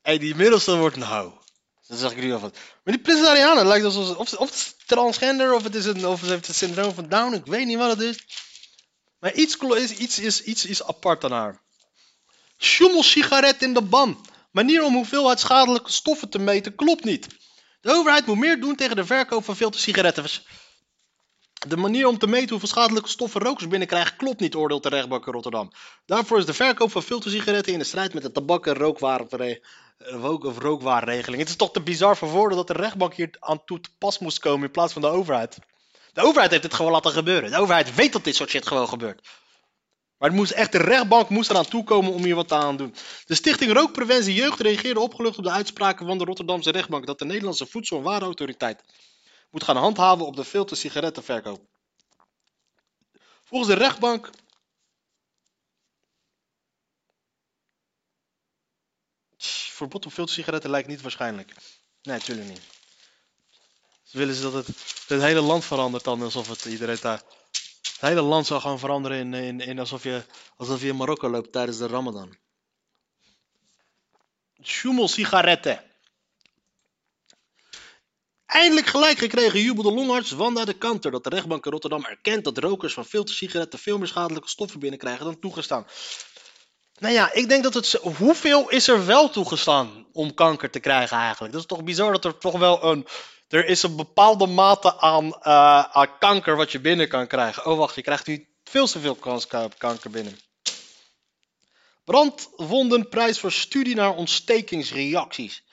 Hij 0.06 0.18
die 0.18 0.34
middelste 0.34 0.76
wordt 0.76 0.96
een 0.96 1.02
hou. 1.02 1.43
Dat 1.86 1.98
zeg 1.98 2.10
ik 2.10 2.16
nu 2.16 2.32
alvast. 2.32 2.54
Maar 2.54 2.94
die 2.94 3.02
Prinses 3.02 3.26
Ariana 3.26 3.64
lijkt 3.64 3.84
alsof 3.84 4.16
of, 4.16 4.32
of 4.32 4.48
het 4.48 4.54
is 4.54 4.74
transgender 4.86 5.54
of 5.54 5.62
het 5.62 5.74
is 5.74 5.84
een 5.84 6.06
of 6.06 6.20
het 6.20 6.30
heeft 6.30 6.46
het 6.46 6.56
syndroom 6.56 6.94
van 6.94 7.08
Down. 7.08 7.34
Ik 7.34 7.46
weet 7.46 7.66
niet 7.66 7.78
wat 7.78 7.90
het 7.90 8.00
is. 8.00 8.18
Maar 9.18 9.32
iets, 9.32 9.56
is, 9.56 9.90
iets, 9.90 10.18
is, 10.18 10.42
iets 10.42 10.64
is 10.64 10.82
apart 10.82 11.24
aan 11.24 11.32
haar. 11.32 11.62
Sjoemelsigaret 12.58 13.62
in 13.62 13.74
de 13.74 13.82
ban. 13.82 14.26
Manier 14.50 14.82
om 14.82 14.94
hoeveelheid 14.94 15.40
schadelijke 15.40 15.92
stoffen 15.92 16.28
te 16.28 16.38
meten 16.38 16.74
klopt 16.74 17.04
niet. 17.04 17.26
De 17.80 17.92
overheid 17.92 18.26
moet 18.26 18.38
meer 18.38 18.60
doen 18.60 18.76
tegen 18.76 18.96
de 18.96 19.04
verkoop 19.04 19.44
van 19.44 19.56
filtersigaretten. 19.56 20.24
De 21.66 21.76
manier 21.76 22.06
om 22.06 22.18
te 22.18 22.26
meten 22.26 22.48
hoeveel 22.48 22.68
schadelijke 22.68 23.08
stoffen 23.08 23.40
rokers 23.40 23.68
binnenkrijgen 23.68 24.16
klopt 24.16 24.40
niet, 24.40 24.54
oordeelt 24.54 24.82
de 24.82 24.88
rechtbank 24.88 25.26
in 25.26 25.32
Rotterdam. 25.32 25.72
Daarvoor 26.06 26.38
is 26.38 26.46
de 26.46 26.54
verkoop 26.54 26.90
van 26.90 27.02
filtersigaretten 27.02 27.72
in 27.72 27.78
de 27.78 27.84
strijd 27.84 28.14
met 28.14 28.22
de 28.22 28.32
tabak- 28.32 28.66
en 28.66 28.74
rookwarenre- 28.74 29.60
rook- 29.98 30.44
of 30.44 30.58
rookwarenregeling. 30.58 31.40
Het 31.40 31.50
is 31.50 31.56
toch 31.56 31.72
te 31.72 31.80
bizar 31.80 32.16
voor 32.16 32.28
woorden 32.28 32.56
dat 32.56 32.66
de 32.66 32.72
rechtbank 32.72 33.14
hier 33.14 33.30
aan 33.40 33.64
toe 33.64 33.80
te 33.80 33.88
pas 33.98 34.18
moest 34.18 34.38
komen 34.38 34.66
in 34.66 34.70
plaats 34.70 34.92
van 34.92 35.02
de 35.02 35.08
overheid. 35.08 35.58
De 36.12 36.20
overheid 36.20 36.50
heeft 36.50 36.62
het 36.62 36.74
gewoon 36.74 36.92
laten 36.92 37.10
gebeuren. 37.10 37.50
De 37.50 37.58
overheid 37.58 37.94
weet 37.94 38.12
dat 38.12 38.24
dit 38.24 38.36
soort 38.36 38.50
shit 38.50 38.66
gewoon 38.66 38.88
gebeurt. 38.88 39.28
Maar 40.18 40.28
het 40.28 40.38
moest 40.38 40.52
echt, 40.52 40.72
de 40.72 40.78
rechtbank 40.78 41.28
moest 41.28 41.50
eraan 41.50 41.68
toekomen 41.68 42.12
om 42.12 42.24
hier 42.24 42.34
wat 42.34 42.52
aan 42.52 42.76
te 42.76 42.82
doen. 42.82 42.94
De 43.24 43.34
Stichting 43.34 43.72
Rookpreventie 43.72 44.34
Jeugd 44.34 44.60
reageerde 44.60 45.00
opgelucht 45.00 45.38
op 45.38 45.44
de 45.44 45.50
uitspraken 45.50 46.06
van 46.06 46.18
de 46.18 46.24
Rotterdamse 46.24 46.70
rechtbank 46.70 47.06
dat 47.06 47.18
de 47.18 47.24
Nederlandse 47.24 47.66
Voedsel- 47.66 47.96
en 47.96 48.02
Warenautoriteit 48.02 48.82
moet 49.54 49.64
gaan 49.64 49.76
handhaven 49.76 50.26
op 50.26 50.36
de 50.36 50.44
filter 50.44 50.76
sigarettenverkoop. 50.76 51.60
Volgens 53.44 53.70
de 53.70 53.76
rechtbank. 53.76 54.30
Verbod 59.36 60.06
op 60.06 60.12
filtersigaretten 60.12 60.70
lijkt 60.70 60.88
niet 60.88 61.00
waarschijnlijk. 61.00 61.54
Nee, 62.02 62.20
tuurlijk 62.20 62.48
niet. 62.48 62.60
Ze 64.02 64.18
willen 64.18 64.34
ze 64.34 64.42
dat 64.42 64.52
het, 64.52 64.66
het 65.06 65.22
hele 65.22 65.40
land 65.40 65.64
verandert 65.64 66.04
dan 66.04 66.22
alsof 66.22 66.48
het 66.48 66.64
iedereen 66.64 66.98
daar. 67.00 67.22
Het 67.82 68.00
hele 68.00 68.22
land 68.22 68.46
zou 68.46 68.60
gaan 68.60 68.78
veranderen 68.78 69.18
in, 69.18 69.34
in, 69.34 69.60
in 69.60 69.78
alsof, 69.78 70.02
je, 70.02 70.24
alsof 70.56 70.80
je 70.80 70.88
in 70.88 70.96
Marokko 70.96 71.28
loopt 71.28 71.52
tijdens 71.52 71.78
de 71.78 71.86
Ramadan. 71.86 72.36
Sjoemelsigaretten. 74.62 75.93
Eindelijk 78.54 78.86
gelijk 78.86 79.18
gekregen 79.18 79.60
jubelde 79.60 79.92
longarts 79.92 80.30
Wanda 80.30 80.64
de 80.64 80.72
Kanter 80.72 81.10
dat 81.10 81.24
de 81.24 81.30
rechtbank 81.30 81.64
in 81.66 81.72
Rotterdam 81.72 82.04
erkent 82.04 82.44
dat 82.44 82.58
rokers 82.58 82.94
van 82.94 83.04
filtersigaretten 83.04 83.78
veel 83.78 83.98
meer 83.98 84.06
schadelijke 84.06 84.48
stoffen 84.48 84.80
binnenkrijgen 84.80 85.24
dan 85.24 85.38
toegestaan. 85.38 85.86
Nou 86.98 87.14
ja, 87.14 87.32
ik 87.32 87.48
denk 87.48 87.62
dat 87.62 87.74
het. 87.74 87.92
Hoeveel 88.16 88.70
is 88.70 88.88
er 88.88 89.06
wel 89.06 89.30
toegestaan 89.30 90.06
om 90.12 90.34
kanker 90.34 90.70
te 90.70 90.80
krijgen 90.80 91.16
eigenlijk? 91.16 91.52
Dat 91.52 91.62
is 91.62 91.68
toch 91.68 91.84
bizar 91.84 92.12
dat 92.12 92.24
er 92.24 92.38
toch 92.38 92.58
wel 92.58 92.84
een. 92.84 93.06
Er 93.48 93.66
is 93.66 93.82
een 93.82 93.96
bepaalde 93.96 94.46
mate 94.46 95.00
aan, 95.00 95.32
eh, 95.32 95.80
aan 95.80 96.18
kanker 96.18 96.56
wat 96.56 96.72
je 96.72 96.80
binnen 96.80 97.08
kan 97.08 97.26
krijgen. 97.26 97.66
Oh 97.66 97.78
wacht, 97.78 97.94
je 97.94 98.02
krijgt 98.02 98.26
nu 98.26 98.46
veel 98.64 98.86
te 98.86 99.00
veel 99.00 99.14
kans 99.14 99.46
kanker 99.78 100.10
binnen. 100.10 100.38
Brandwondenprijs 102.04 103.38
voor 103.40 103.52
studie 103.52 103.94
naar 103.94 104.14
ontstekingsreacties. 104.14 105.63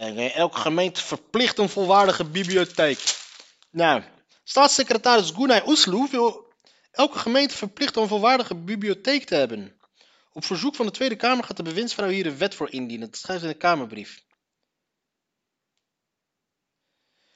Eh, 0.00 0.36
elke 0.36 0.58
gemeente 0.58 1.02
verplicht 1.02 1.58
een 1.58 1.68
volwaardige 1.68 2.24
bibliotheek. 2.24 2.98
Nou, 3.70 4.02
staatssecretaris 4.44 5.30
Gunay 5.30 5.62
Oesloe 5.66 6.10
wil 6.10 6.52
elke 6.90 7.18
gemeente 7.18 7.56
verplicht 7.56 7.96
een 7.96 8.08
volwaardige 8.08 8.54
bibliotheek 8.54 9.24
te 9.24 9.34
hebben. 9.34 9.80
Op 10.32 10.44
verzoek 10.44 10.74
van 10.74 10.86
de 10.86 10.92
Tweede 10.92 11.16
Kamer 11.16 11.44
gaat 11.44 11.56
de 11.56 11.62
bewindsvrouw 11.62 12.08
hier 12.08 12.26
een 12.26 12.38
wet 12.38 12.54
voor 12.54 12.70
indienen. 12.70 13.10
Dat 13.10 13.20
schrijft 13.20 13.42
in 13.42 13.48
een 13.48 13.56
Kamerbrief. 13.56 14.22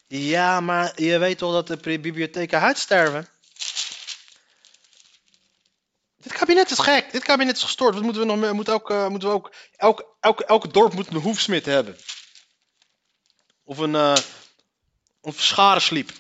Ja, 0.07 0.61
maar 0.61 1.03
je 1.03 1.19
weet 1.19 1.39
toch 1.39 1.53
dat 1.53 1.67
de 1.67 1.99
bibliotheken 1.99 2.61
uitsterven? 2.61 3.29
Dit 6.17 6.33
kabinet 6.33 6.71
is 6.71 6.79
gek. 6.79 7.13
Dit 7.13 7.25
kabinet 7.25 7.57
is 7.57 7.63
gestoord. 7.63 7.95
Wat 7.95 8.03
moeten 8.03 8.27
we 8.27 8.53
nog 8.53 8.69
ook, 8.69 8.91
eh, 8.91 9.09
moeten 9.09 9.29
we 9.29 9.35
ook, 9.35 9.55
elk, 9.77 10.17
elk, 10.21 10.41
elk 10.41 10.73
dorp 10.73 10.95
moet 10.95 11.09
een 11.09 11.17
hoefsmid 11.17 11.67
hebben. 11.67 11.97
Of 13.65 13.79
een, 13.79 13.95
eh 13.95 14.17
een 15.25 15.33
scharensliep. 15.33 16.11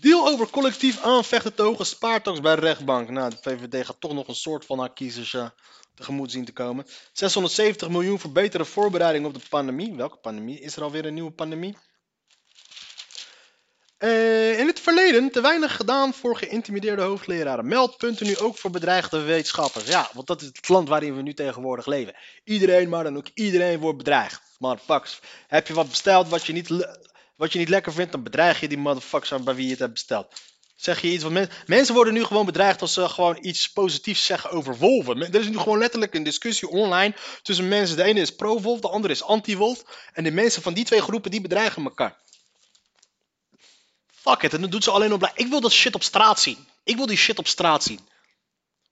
Deal 0.00 0.28
over 0.28 0.50
collectief 0.50 1.02
aanvechten 1.02 1.54
tegen 1.54 1.86
spaartax 1.86 2.40
bij 2.40 2.54
rechtbank. 2.54 3.08
Nou, 3.08 3.30
de 3.30 3.36
VVD 3.40 3.86
gaat 3.86 4.00
toch 4.00 4.12
nog 4.12 4.28
een 4.28 4.34
soort 4.34 4.64
van 4.64 4.78
haar 4.78 4.92
kiezers 4.92 5.34
eh, 5.34 5.46
tegemoet 5.94 6.30
zien 6.30 6.44
te 6.44 6.52
komen. 6.52 6.86
670 7.12 7.88
miljoen 7.88 8.18
voor 8.18 8.32
betere 8.32 8.64
voorbereiding 8.64 9.26
op 9.26 9.34
de 9.34 9.40
pandemie. 9.48 9.94
Welke 9.94 10.16
pandemie? 10.16 10.60
Is 10.60 10.76
er 10.76 10.82
alweer 10.82 11.06
een 11.06 11.14
nieuwe 11.14 11.30
pandemie? 11.30 11.76
Eh, 13.98 14.58
in 14.58 14.66
het 14.66 14.80
verleden 14.80 15.30
te 15.30 15.40
weinig 15.40 15.76
gedaan 15.76 16.14
voor 16.14 16.36
geïntimideerde 16.36 17.02
hoofdleraren. 17.02 17.68
Meldpunten 17.68 18.26
nu 18.26 18.38
ook 18.38 18.58
voor 18.58 18.70
bedreigde 18.70 19.20
wetenschappers. 19.20 19.86
Ja, 19.86 20.10
want 20.12 20.26
dat 20.26 20.40
is 20.40 20.46
het 20.46 20.68
land 20.68 20.88
waarin 20.88 21.16
we 21.16 21.22
nu 21.22 21.34
tegenwoordig 21.34 21.86
leven. 21.86 22.14
Iedereen, 22.44 22.88
maar 22.88 23.04
dan 23.04 23.16
ook 23.16 23.28
iedereen 23.34 23.80
wordt 23.80 23.98
bedreigd. 23.98 24.51
Motherfuckers. 24.62 25.20
Heb 25.46 25.66
je 25.66 25.74
wat 25.74 25.88
besteld 25.88 26.28
wat 26.28 26.46
je 26.46 26.52
niet, 26.52 26.68
wat 27.36 27.52
je 27.52 27.58
niet 27.58 27.68
lekker 27.68 27.92
vindt, 27.92 28.12
dan 28.12 28.22
bedreig 28.22 28.60
je 28.60 28.68
die 28.68 28.78
motherfuckers 28.78 29.42
bij 29.42 29.54
wie 29.54 29.64
je 29.64 29.70
het 29.70 29.78
hebt 29.78 29.92
besteld. 29.92 30.32
Zeg 30.76 31.00
je 31.00 31.12
iets 31.12 31.22
wat 31.22 31.32
men- 31.32 31.50
mensen 31.66 31.94
worden 31.94 32.14
nu 32.14 32.24
gewoon 32.24 32.46
bedreigd 32.46 32.80
als 32.80 32.92
ze 32.92 33.08
gewoon 33.08 33.38
iets 33.40 33.72
positiefs 33.72 34.26
zeggen 34.26 34.50
over 34.50 34.76
wolven. 34.76 35.20
Er 35.20 35.40
is 35.40 35.48
nu 35.48 35.58
gewoon 35.58 35.78
letterlijk 35.78 36.14
een 36.14 36.22
discussie 36.22 36.68
online 36.68 37.14
tussen 37.42 37.68
mensen. 37.68 37.96
De 37.96 38.02
ene 38.02 38.20
is 38.20 38.34
pro-wolf, 38.34 38.80
de 38.80 38.88
andere 38.88 39.12
is 39.12 39.22
anti-wolf. 39.22 39.84
En 40.12 40.24
de 40.24 40.30
mensen 40.30 40.62
van 40.62 40.74
die 40.74 40.84
twee 40.84 41.02
groepen 41.02 41.30
die 41.30 41.40
bedreigen 41.40 41.84
elkaar. 41.84 42.16
Fuck 44.12 44.42
it, 44.42 44.54
en 44.54 44.60
dat 44.60 44.70
doet 44.70 44.84
ze 44.84 44.90
alleen 44.90 45.12
op. 45.12 45.32
Ik 45.34 45.46
wil 45.46 45.60
dat 45.60 45.72
shit 45.72 45.94
op 45.94 46.02
straat 46.02 46.40
zien. 46.40 46.66
Ik 46.84 46.96
wil 46.96 47.06
die 47.06 47.16
shit 47.16 47.38
op 47.38 47.46
straat 47.46 47.82
zien. 47.82 48.00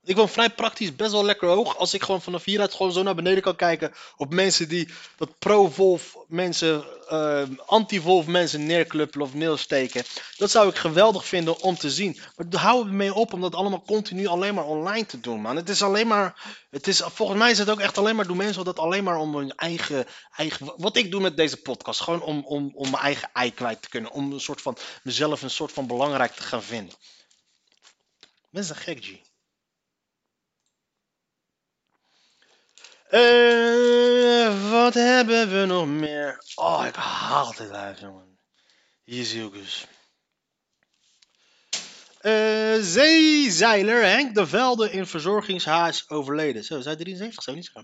Ik 0.03 0.15
woon 0.15 0.29
vrij 0.29 0.49
praktisch 0.49 0.95
best 0.95 1.11
wel 1.11 1.25
lekker 1.25 1.47
hoog. 1.47 1.77
Als 1.77 1.93
ik 1.93 2.03
gewoon 2.03 2.21
vanaf 2.21 2.43
hieruit 2.43 2.73
gewoon 2.73 2.91
zo 2.91 3.03
naar 3.03 3.15
beneden 3.15 3.41
kan 3.41 3.55
kijken. 3.55 3.93
Op 4.17 4.33
mensen 4.33 4.69
die 4.69 4.89
dat 5.17 5.39
pro-wolf 5.39 6.17
mensen, 6.27 6.85
eh, 7.07 7.43
anti-wolf 7.65 8.25
mensen 8.25 8.65
neerkluppelen 8.65 9.27
of 9.27 9.33
neersteken. 9.33 10.03
Dat 10.37 10.51
zou 10.51 10.69
ik 10.69 10.75
geweldig 10.75 11.25
vinden 11.25 11.61
om 11.61 11.75
te 11.75 11.89
zien. 11.89 12.19
Maar 12.35 12.61
houden 12.61 12.91
we 12.91 12.97
mee 12.97 13.13
op 13.13 13.33
om 13.33 13.41
dat 13.41 13.55
allemaal 13.55 13.81
continu 13.81 14.27
alleen 14.27 14.53
maar 14.53 14.65
online 14.65 15.05
te 15.05 15.19
doen, 15.19 15.41
man. 15.41 15.55
Het 15.55 15.69
is 15.69 15.81
alleen 15.81 16.07
maar, 16.07 16.55
het 16.69 16.87
is, 16.87 17.01
volgens 17.05 17.39
mij 17.39 17.51
is 17.51 17.57
het 17.57 17.69
ook 17.69 17.79
echt 17.79 17.97
alleen 17.97 18.15
maar, 18.15 18.27
doen 18.27 18.37
mensen 18.37 18.65
dat 18.65 18.79
alleen 18.79 19.03
maar 19.03 19.17
om 19.17 19.35
hun 19.35 19.55
eigen, 19.55 20.05
eigen 20.35 20.73
wat 20.77 20.95
ik 20.95 21.11
doe 21.11 21.21
met 21.21 21.37
deze 21.37 21.57
podcast. 21.57 22.01
Gewoon 22.01 22.21
om, 22.21 22.45
om, 22.45 22.71
om 22.73 22.89
mijn 22.89 23.03
eigen 23.03 23.29
ei 23.33 23.53
kwijt 23.53 23.81
te 23.81 23.89
kunnen. 23.89 24.11
Om 24.11 24.31
een 24.31 24.41
soort 24.41 24.61
van, 24.61 24.77
mezelf 25.03 25.41
een 25.41 25.49
soort 25.49 25.71
van 25.71 25.87
belangrijk 25.87 26.31
te 26.31 26.43
gaan 26.43 26.63
vinden. 26.63 26.95
Mensen 28.49 28.75
zijn 28.75 28.97
gek, 28.97 29.05
G. 29.05 29.30
Eh, 33.11 34.71
wat 34.71 34.93
hebben 34.93 35.59
we 35.59 35.65
nog 35.65 35.87
meer? 35.87 36.43
Oh, 36.55 36.85
ik 36.87 36.95
haal 36.95 37.53
dit 37.57 37.71
uit, 37.71 37.99
jongen. 37.99 38.39
Hier 39.03 39.25
zie 39.25 39.45
ik 39.45 39.53
dus. 39.53 39.85
Eh, 42.19 42.75
zeezeiler 42.79 44.03
Henk 44.03 44.35
de 44.35 44.47
Velde 44.47 44.91
in 44.91 45.07
verzorgingshuis 45.07 46.09
overleden. 46.09 46.63
Zo, 46.63 46.81
zij 46.81 46.95
73, 46.95 47.43
zo 47.43 47.53
niet 47.53 47.69
zo. 47.73 47.83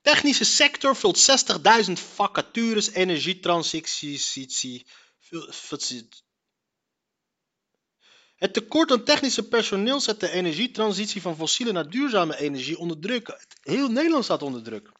Technische 0.00 0.44
sector 0.44 0.96
vult 0.96 1.18
60.000 1.18 1.92
vacatures, 2.14 2.90
energietransitie. 2.90 4.86
Het 8.36 8.52
tekort 8.52 8.90
aan 8.90 9.04
technische 9.04 9.48
personeel 9.48 10.00
zet 10.00 10.20
de 10.20 10.30
energietransitie 10.30 11.22
van 11.22 11.36
fossiele 11.36 11.72
naar 11.72 11.88
duurzame 11.88 12.38
energie 12.38 12.78
onder 12.78 12.98
druk. 12.98 13.46
Heel 13.62 13.88
Nederland 13.88 14.24
staat 14.24 14.42
onder 14.42 14.62
druk. 14.62 14.92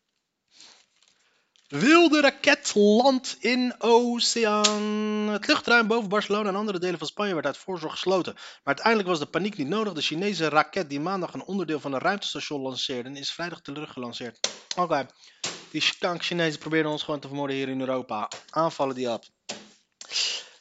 Wilde 1.68 2.20
raket 2.20 2.72
landt 2.74 3.36
in 3.40 3.74
oceaan. 3.78 5.28
Het 5.28 5.46
luchtruim 5.46 5.86
boven 5.86 6.08
Barcelona 6.08 6.48
en 6.48 6.56
andere 6.56 6.78
delen 6.78 6.98
van 6.98 7.06
Spanje 7.06 7.34
werd 7.34 7.46
uit 7.46 7.56
voorzorg 7.56 7.92
gesloten. 7.92 8.32
Maar 8.34 8.60
uiteindelijk 8.64 9.08
was 9.08 9.18
de 9.18 9.26
paniek 9.26 9.56
niet 9.56 9.68
nodig. 9.68 9.92
De 9.92 10.00
Chinese 10.00 10.48
raket 10.48 10.88
die 10.88 11.00
maandag 11.00 11.34
een 11.34 11.44
onderdeel 11.44 11.80
van 11.80 11.92
een 11.92 12.00
ruimtestation 12.00 12.60
lanceerde, 12.60 13.10
is 13.10 13.32
vrijdag 13.32 13.60
teruggelanceerd. 13.60 14.48
Oké, 14.76 15.06
die 15.70 15.82
kank 15.98 16.24
Chinezen 16.24 16.58
probeerden 16.58 16.92
ons 16.92 17.02
gewoon 17.02 17.20
te 17.20 17.26
vermoorden 17.26 17.56
hier 17.56 17.68
in 17.68 17.80
Europa. 17.80 18.30
Aanvallen 18.50 18.94
die 18.94 19.10
op. 19.10 19.24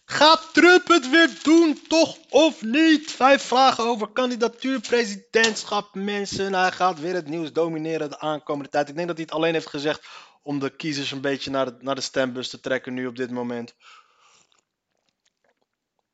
Gaat 0.06 0.54
Trump 0.54 0.88
het 0.88 1.10
weer 1.10 1.30
doen, 1.44 1.82
toch 1.88 2.18
of 2.30 2.62
niet? 2.62 3.12
Vijf 3.12 3.44
vragen 3.44 3.84
over 3.84 4.08
kandidatuur, 4.08 4.80
presidentschap, 4.80 5.96
mensen. 5.96 6.54
Hij 6.54 6.72
gaat 6.72 7.00
weer 7.00 7.14
het 7.14 7.28
nieuws 7.28 7.54
domineren 7.54 8.10
de 8.10 8.20
aankomende 8.20 8.70
tijd. 8.70 8.90
Ik 8.90 8.96
denk 8.96 9.08
dat 9.08 9.18
hij 9.18 9.26
het 9.26 9.36
alleen 9.36 9.54
heeft 9.54 9.70
gezegd 9.70 10.08
om 10.42 10.60
de 10.60 10.76
kiezers 10.76 11.12
een 11.12 11.22
beetje 11.22 11.50
naar 11.50 11.66
de, 11.66 11.78
naar 11.80 11.96
de 11.96 12.02
stembus 12.02 12.50
te 12.50 12.60
trekken 12.60 12.94
nu 12.94 13.08
op 13.08 13.16
dit 13.16 13.32
moment. 13.32 13.76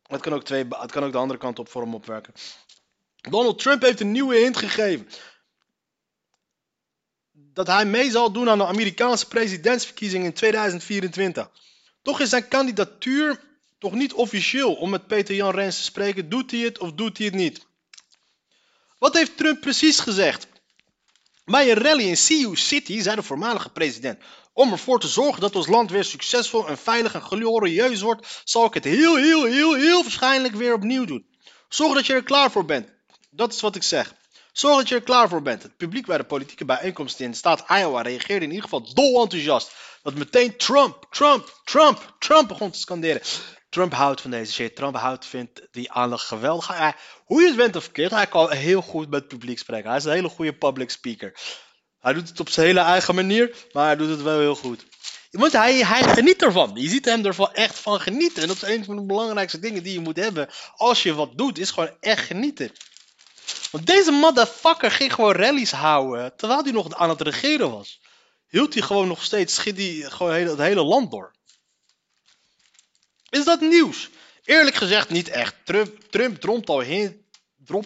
Het 0.04 0.22
kan 0.22 0.34
ook, 0.34 0.44
twee, 0.44 0.66
het 0.70 0.92
kan 0.92 1.04
ook 1.04 1.12
de 1.12 1.18
andere 1.18 1.40
kant 1.40 1.60
op 1.60 1.70
voor 1.70 1.82
hem 1.82 1.96
opwerken. 1.96 2.34
Donald 3.16 3.60
Trump 3.60 3.82
heeft 3.82 4.00
een 4.00 4.12
nieuwe 4.12 4.36
hint 4.36 4.58
gegeven. 4.58 5.08
dat 7.32 7.68
hij 7.68 7.86
mee 7.86 8.12
zal 8.12 8.32
doen 8.32 8.50
aan 8.50 8.58
de 8.58 8.66
Amerikaanse 8.66 9.28
presidentsverkiezingen 9.28 10.26
in 10.26 10.34
2024. 10.34 11.50
Toch 12.02 12.20
is 12.20 12.30
zijn 12.30 12.48
kandidatuur 12.48 13.50
toch 13.82 13.94
niet 13.94 14.14
officieel 14.14 14.74
om 14.74 14.90
met 14.90 15.08
Peter 15.08 15.36
Jan 15.36 15.56
Rens 15.56 15.78
te 15.78 15.84
spreken. 15.84 16.30
Doet 16.30 16.52
hij 16.52 16.60
het 16.60 16.80
of 16.80 16.92
doet 16.92 17.18
hij 17.18 17.26
het 17.26 17.36
niet? 17.36 17.66
Wat 19.00 19.14
heeft 19.14 19.38
Trump 19.38 19.62
precies 19.62 20.00
gezegd? 20.00 20.48
Bij 21.46 21.72
een 21.72 21.78
rally 21.78 22.04
in 22.04 22.18
Sioux 22.18 22.68
City 22.68 23.02
zei 23.02 23.16
de 23.16 23.24
voormalige 23.24 23.70
president: 23.70 24.20
Om 24.54 24.72
ervoor 24.72 25.00
te 25.00 25.08
zorgen 25.08 25.42
dat 25.42 25.56
ons 25.56 25.68
land 25.68 25.92
weer 25.92 26.04
succesvol 26.04 26.68
en 26.68 26.78
veilig 26.78 27.14
en 27.14 27.22
glorieus 27.22 28.02
wordt, 28.02 28.42
zal 28.44 28.66
ik 28.66 28.74
het 28.74 28.84
heel, 28.84 29.16
heel, 29.16 29.46
heel, 29.46 29.74
heel 29.74 30.02
waarschijnlijk 30.02 30.56
weer 30.56 30.74
opnieuw 30.74 31.06
doen. 31.06 31.26
Zorg 31.70 31.94
dat 31.94 32.06
je 32.06 32.14
er 32.14 32.24
klaar 32.24 32.52
voor 32.52 32.66
bent. 32.66 32.90
Dat 33.30 33.54
is 33.54 33.62
wat 33.62 33.76
ik 33.76 33.84
zeg. 33.84 34.14
Zorg 34.52 34.78
dat 34.78 34.90
je 34.90 34.96
er 34.96 35.02
klaar 35.02 35.30
voor 35.30 35.42
bent. 35.42 35.64
Het 35.64 35.78
publiek 35.78 36.06
bij 36.06 36.18
de 36.18 36.24
politieke 36.24 36.66
bijeenkomsten 36.66 37.26
in 37.26 37.32
de 37.32 37.38
staat 37.38 37.66
Iowa 37.70 38.02
reageerde 38.02 38.46
in 38.46 38.52
ieder 38.52 38.64
geval 38.64 38.94
dol 38.94 39.22
enthousiast. 39.22 39.72
Dat 40.04 40.16
meteen 40.16 40.58
Trump, 40.58 41.08
Trump, 41.10 41.62
Trump, 41.64 42.16
Trump 42.20 42.48
begon 42.48 42.72
te 42.72 42.80
scanderen. 42.80 43.22
Trump 43.72 43.94
houdt 43.94 44.22
van 44.22 44.32
deze 44.32 44.54
shit. 44.54 44.76
Trump 44.76 44.96
houdt, 44.96 45.26
vindt 45.26 45.68
die 45.72 45.92
aandacht 45.92 46.26
geweldig. 46.26 46.96
Hoe 47.26 47.42
je 47.42 47.48
het 47.48 47.56
bent 47.56 47.76
of 47.76 47.84
verkeerd, 47.84 48.12
hij 48.12 48.28
kan 48.28 48.52
heel 48.52 48.82
goed 48.82 49.10
met 49.10 49.20
het 49.20 49.28
publiek 49.28 49.60
spreken. 49.60 49.90
Hij 49.90 49.98
is 49.98 50.04
een 50.04 50.12
hele 50.12 50.30
goede 50.30 50.54
public 50.54 50.90
speaker. 50.90 51.34
Hij 52.00 52.14
doet 52.14 52.30
het 52.30 52.40
op 52.40 52.50
zijn 52.50 52.66
hele 52.66 52.80
eigen 52.80 53.16
manier, 53.16 53.56
maar 53.72 53.86
hij 53.86 53.96
doet 53.96 54.10
het 54.10 54.22
wel 54.22 54.40
heel 54.40 54.56
goed. 54.56 54.86
Want 55.32 55.52
hij, 55.52 55.86
hij 55.86 56.04
geniet 56.04 56.42
ervan. 56.42 56.72
Je 56.74 56.90
ziet 56.90 57.06
hem 57.06 57.26
ervan 57.26 57.54
echt 57.54 57.80
van 57.80 58.00
genieten. 58.00 58.42
En 58.42 58.48
dat 58.48 58.56
is 58.56 58.76
een 58.76 58.86
van 58.86 58.96
de 58.96 59.06
belangrijkste 59.06 59.60
dingen 59.60 59.84
die 59.84 59.94
je 59.94 60.00
moet 60.00 60.18
hebben 60.18 60.50
als 60.76 61.04
je 61.04 61.14
wat 61.14 61.38
doet, 61.38 61.60
is 61.60 61.72
gewoon 61.72 61.96
echt 62.00 62.26
genieten. 62.26 62.72
Want 63.72 63.86
deze 63.86 64.12
motherfucker 64.12 64.92
ging 64.92 65.14
gewoon 65.14 65.34
rallies 65.34 65.72
houden 65.72 66.36
terwijl 66.36 66.64
hij 66.64 66.72
nog 66.72 66.96
aan 66.96 67.10
het 67.10 67.22
regeren 67.22 67.72
was. 67.72 68.02
Hield 68.48 68.74
hij 68.74 68.84
gewoon 68.84 69.08
nog 69.08 69.24
steeds, 69.24 69.56
schiet 69.56 69.78
hij 69.78 70.10
gewoon 70.10 70.32
het 70.34 70.58
hele 70.58 70.84
land 70.84 71.12
door. 71.12 71.32
Is 73.32 73.46
dat 73.46 73.62
nieuws? 73.62 74.10
Eerlijk 74.44 74.76
gezegd 74.76 75.10
niet 75.10 75.30
echt. 75.30 75.56
Trump, 75.64 76.02
Trump 76.10 76.42
dromt 76.42 76.70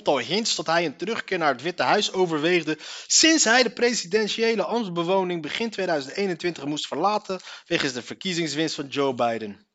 al, 0.07 0.17
hints 0.17 0.55
dat 0.55 0.65
hij 0.65 0.85
een 0.85 0.97
terugkeer 0.97 1.37
naar 1.37 1.51
het 1.51 1.61
Witte 1.61 1.83
Huis 1.83 2.11
overweegde 2.11 2.77
sinds 3.07 3.43
hij 3.43 3.63
de 3.63 3.69
presidentiële 3.69 4.63
ambtsbewoning 4.63 5.41
begin 5.41 5.69
2021 5.69 6.65
moest 6.65 6.87
verlaten 6.87 7.39
wegens 7.67 7.93
de 7.93 8.01
verkiezingswinst 8.01 8.75
van 8.75 8.87
Joe 8.87 9.13
Biden. 9.13 9.67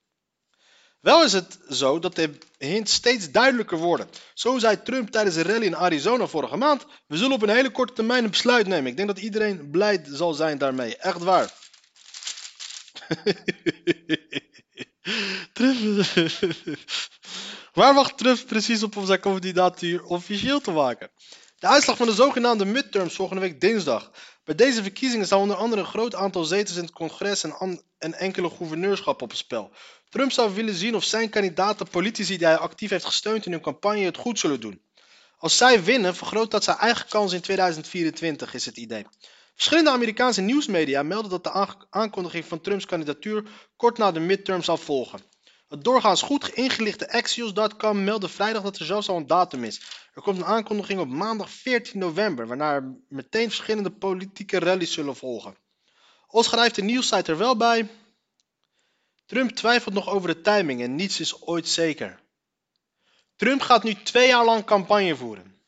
Wel 1.00 1.25
is 1.25 1.33
het 1.33 1.59
zo 1.69 1.99
dat 1.99 2.15
de 2.15 2.39
hints 2.59 2.93
steeds 2.93 3.31
duidelijker 3.31 3.79
worden. 3.79 4.09
Zo 4.35 4.59
zei 4.59 4.83
Trump 4.83 5.11
tijdens 5.11 5.37
een 5.37 5.43
rally 5.43 5.65
in 5.65 5.77
Arizona 5.77 6.27
vorige 6.27 6.57
maand: 6.57 6.87
We 7.07 7.17
zullen 7.17 7.33
op 7.33 7.43
een 7.43 7.49
hele 7.49 7.71
korte 7.71 7.93
termijn 7.93 8.25
een 8.25 8.31
besluit 8.31 8.67
nemen. 8.67 8.91
Ik 8.91 8.97
denk 8.97 9.09
dat 9.09 9.19
iedereen 9.19 9.71
blij 9.71 10.05
zal 10.05 10.35
zijn 10.35 10.59
daarmee. 10.59 10.97
Echt 10.97 11.23
waar. 11.23 11.53
Waar 17.73 17.95
wacht 17.95 18.19
Trump 18.19 18.47
precies 18.47 18.83
op 18.83 18.97
om 18.97 19.07
zijn 19.07 19.21
kandidatuur 19.21 20.04
officieel 20.04 20.61
te 20.61 20.71
maken? 20.71 21.11
De 21.59 21.66
uitslag 21.66 21.97
van 21.97 22.07
de 22.07 22.12
zogenaamde 22.12 22.64
midterms 22.64 23.14
volgende 23.14 23.40
week 23.40 23.61
dinsdag. 23.61 24.11
Bij 24.45 24.54
deze 24.54 24.83
verkiezingen 24.83 25.26
staan 25.26 25.40
onder 25.40 25.57
andere 25.57 25.83
een 25.83 25.88
groot 25.88 26.14
aantal 26.14 26.45
zetels 26.45 26.76
in 26.76 26.83
het 26.83 26.92
congres 26.92 27.45
en, 27.45 27.83
en 27.99 28.14
enkele 28.14 28.50
gouverneurschap 28.50 29.23
op 29.23 29.28
het 29.28 29.38
spel. 29.38 29.73
Trump 30.09 30.33
zou 30.33 30.54
willen 30.54 30.75
zien 30.75 30.95
of 30.95 31.04
zijn 31.04 31.30
kandidaten 31.30 31.88
politici 31.88 32.37
die 32.37 32.47
hij 32.47 32.57
actief 32.57 32.90
heeft 32.90 33.04
gesteund 33.04 33.47
in 33.47 33.52
hun 33.52 33.61
campagne 33.61 34.04
het 34.04 34.16
goed 34.16 34.38
zullen 34.38 34.61
doen. 34.61 34.83
Als 35.38 35.57
zij 35.57 35.85
winnen, 35.85 36.16
vergroot 36.16 36.50
dat 36.50 36.64
zijn 36.64 36.76
eigen 36.76 37.09
kans 37.09 37.33
in 37.33 37.40
2024, 37.40 38.54
is 38.54 38.66
het 38.66 38.76
idee. 38.76 39.07
Verschillende 39.61 39.90
Amerikaanse 39.90 40.40
nieuwsmedia 40.40 41.02
melden 41.02 41.31
dat 41.31 41.45
de 41.45 41.76
aankondiging 41.90 42.45
van 42.45 42.61
Trumps 42.61 42.87
kandidatuur 42.87 43.44
kort 43.77 43.99
na 43.99 44.12
de 44.12 44.20
midterm 44.20 44.62
zal 44.62 44.77
volgen. 44.77 45.20
Het 45.68 45.85
doorgaans 45.85 46.23
goed 46.23 46.49
ingelichte 46.49 47.12
Axios.com 47.12 48.05
meldde 48.05 48.29
vrijdag 48.29 48.62
dat 48.62 48.79
er 48.79 48.85
zelfs 48.85 49.09
al 49.09 49.16
een 49.16 49.27
datum 49.27 49.64
is. 49.64 49.81
Er 50.14 50.23
komt 50.23 50.38
een 50.38 50.44
aankondiging 50.44 51.01
op 51.01 51.09
maandag 51.09 51.51
14 51.51 51.99
november, 51.99 52.46
waarna 52.46 52.73
er 52.73 52.96
meteen 53.09 53.49
verschillende 53.49 53.90
politieke 53.90 54.59
rallies 54.59 54.92
zullen 54.92 55.16
volgen. 55.16 55.57
Al 56.27 56.42
schrijft 56.42 56.75
de 56.75 56.83
nieuwssite 56.83 57.33
er 57.33 57.38
wel 57.38 57.57
bij. 57.57 57.88
Trump 59.27 59.51
twijfelt 59.51 59.94
nog 59.94 60.09
over 60.09 60.29
de 60.29 60.40
timing 60.40 60.83
en 60.83 60.94
niets 60.94 61.20
is 61.20 61.42
ooit 61.42 61.68
zeker. 61.68 62.20
Trump 63.37 63.61
gaat 63.61 63.83
nu 63.83 63.94
twee 63.94 64.29
jaar 64.29 64.44
lang 64.44 64.64
campagne 64.64 65.16
voeren. 65.16 65.60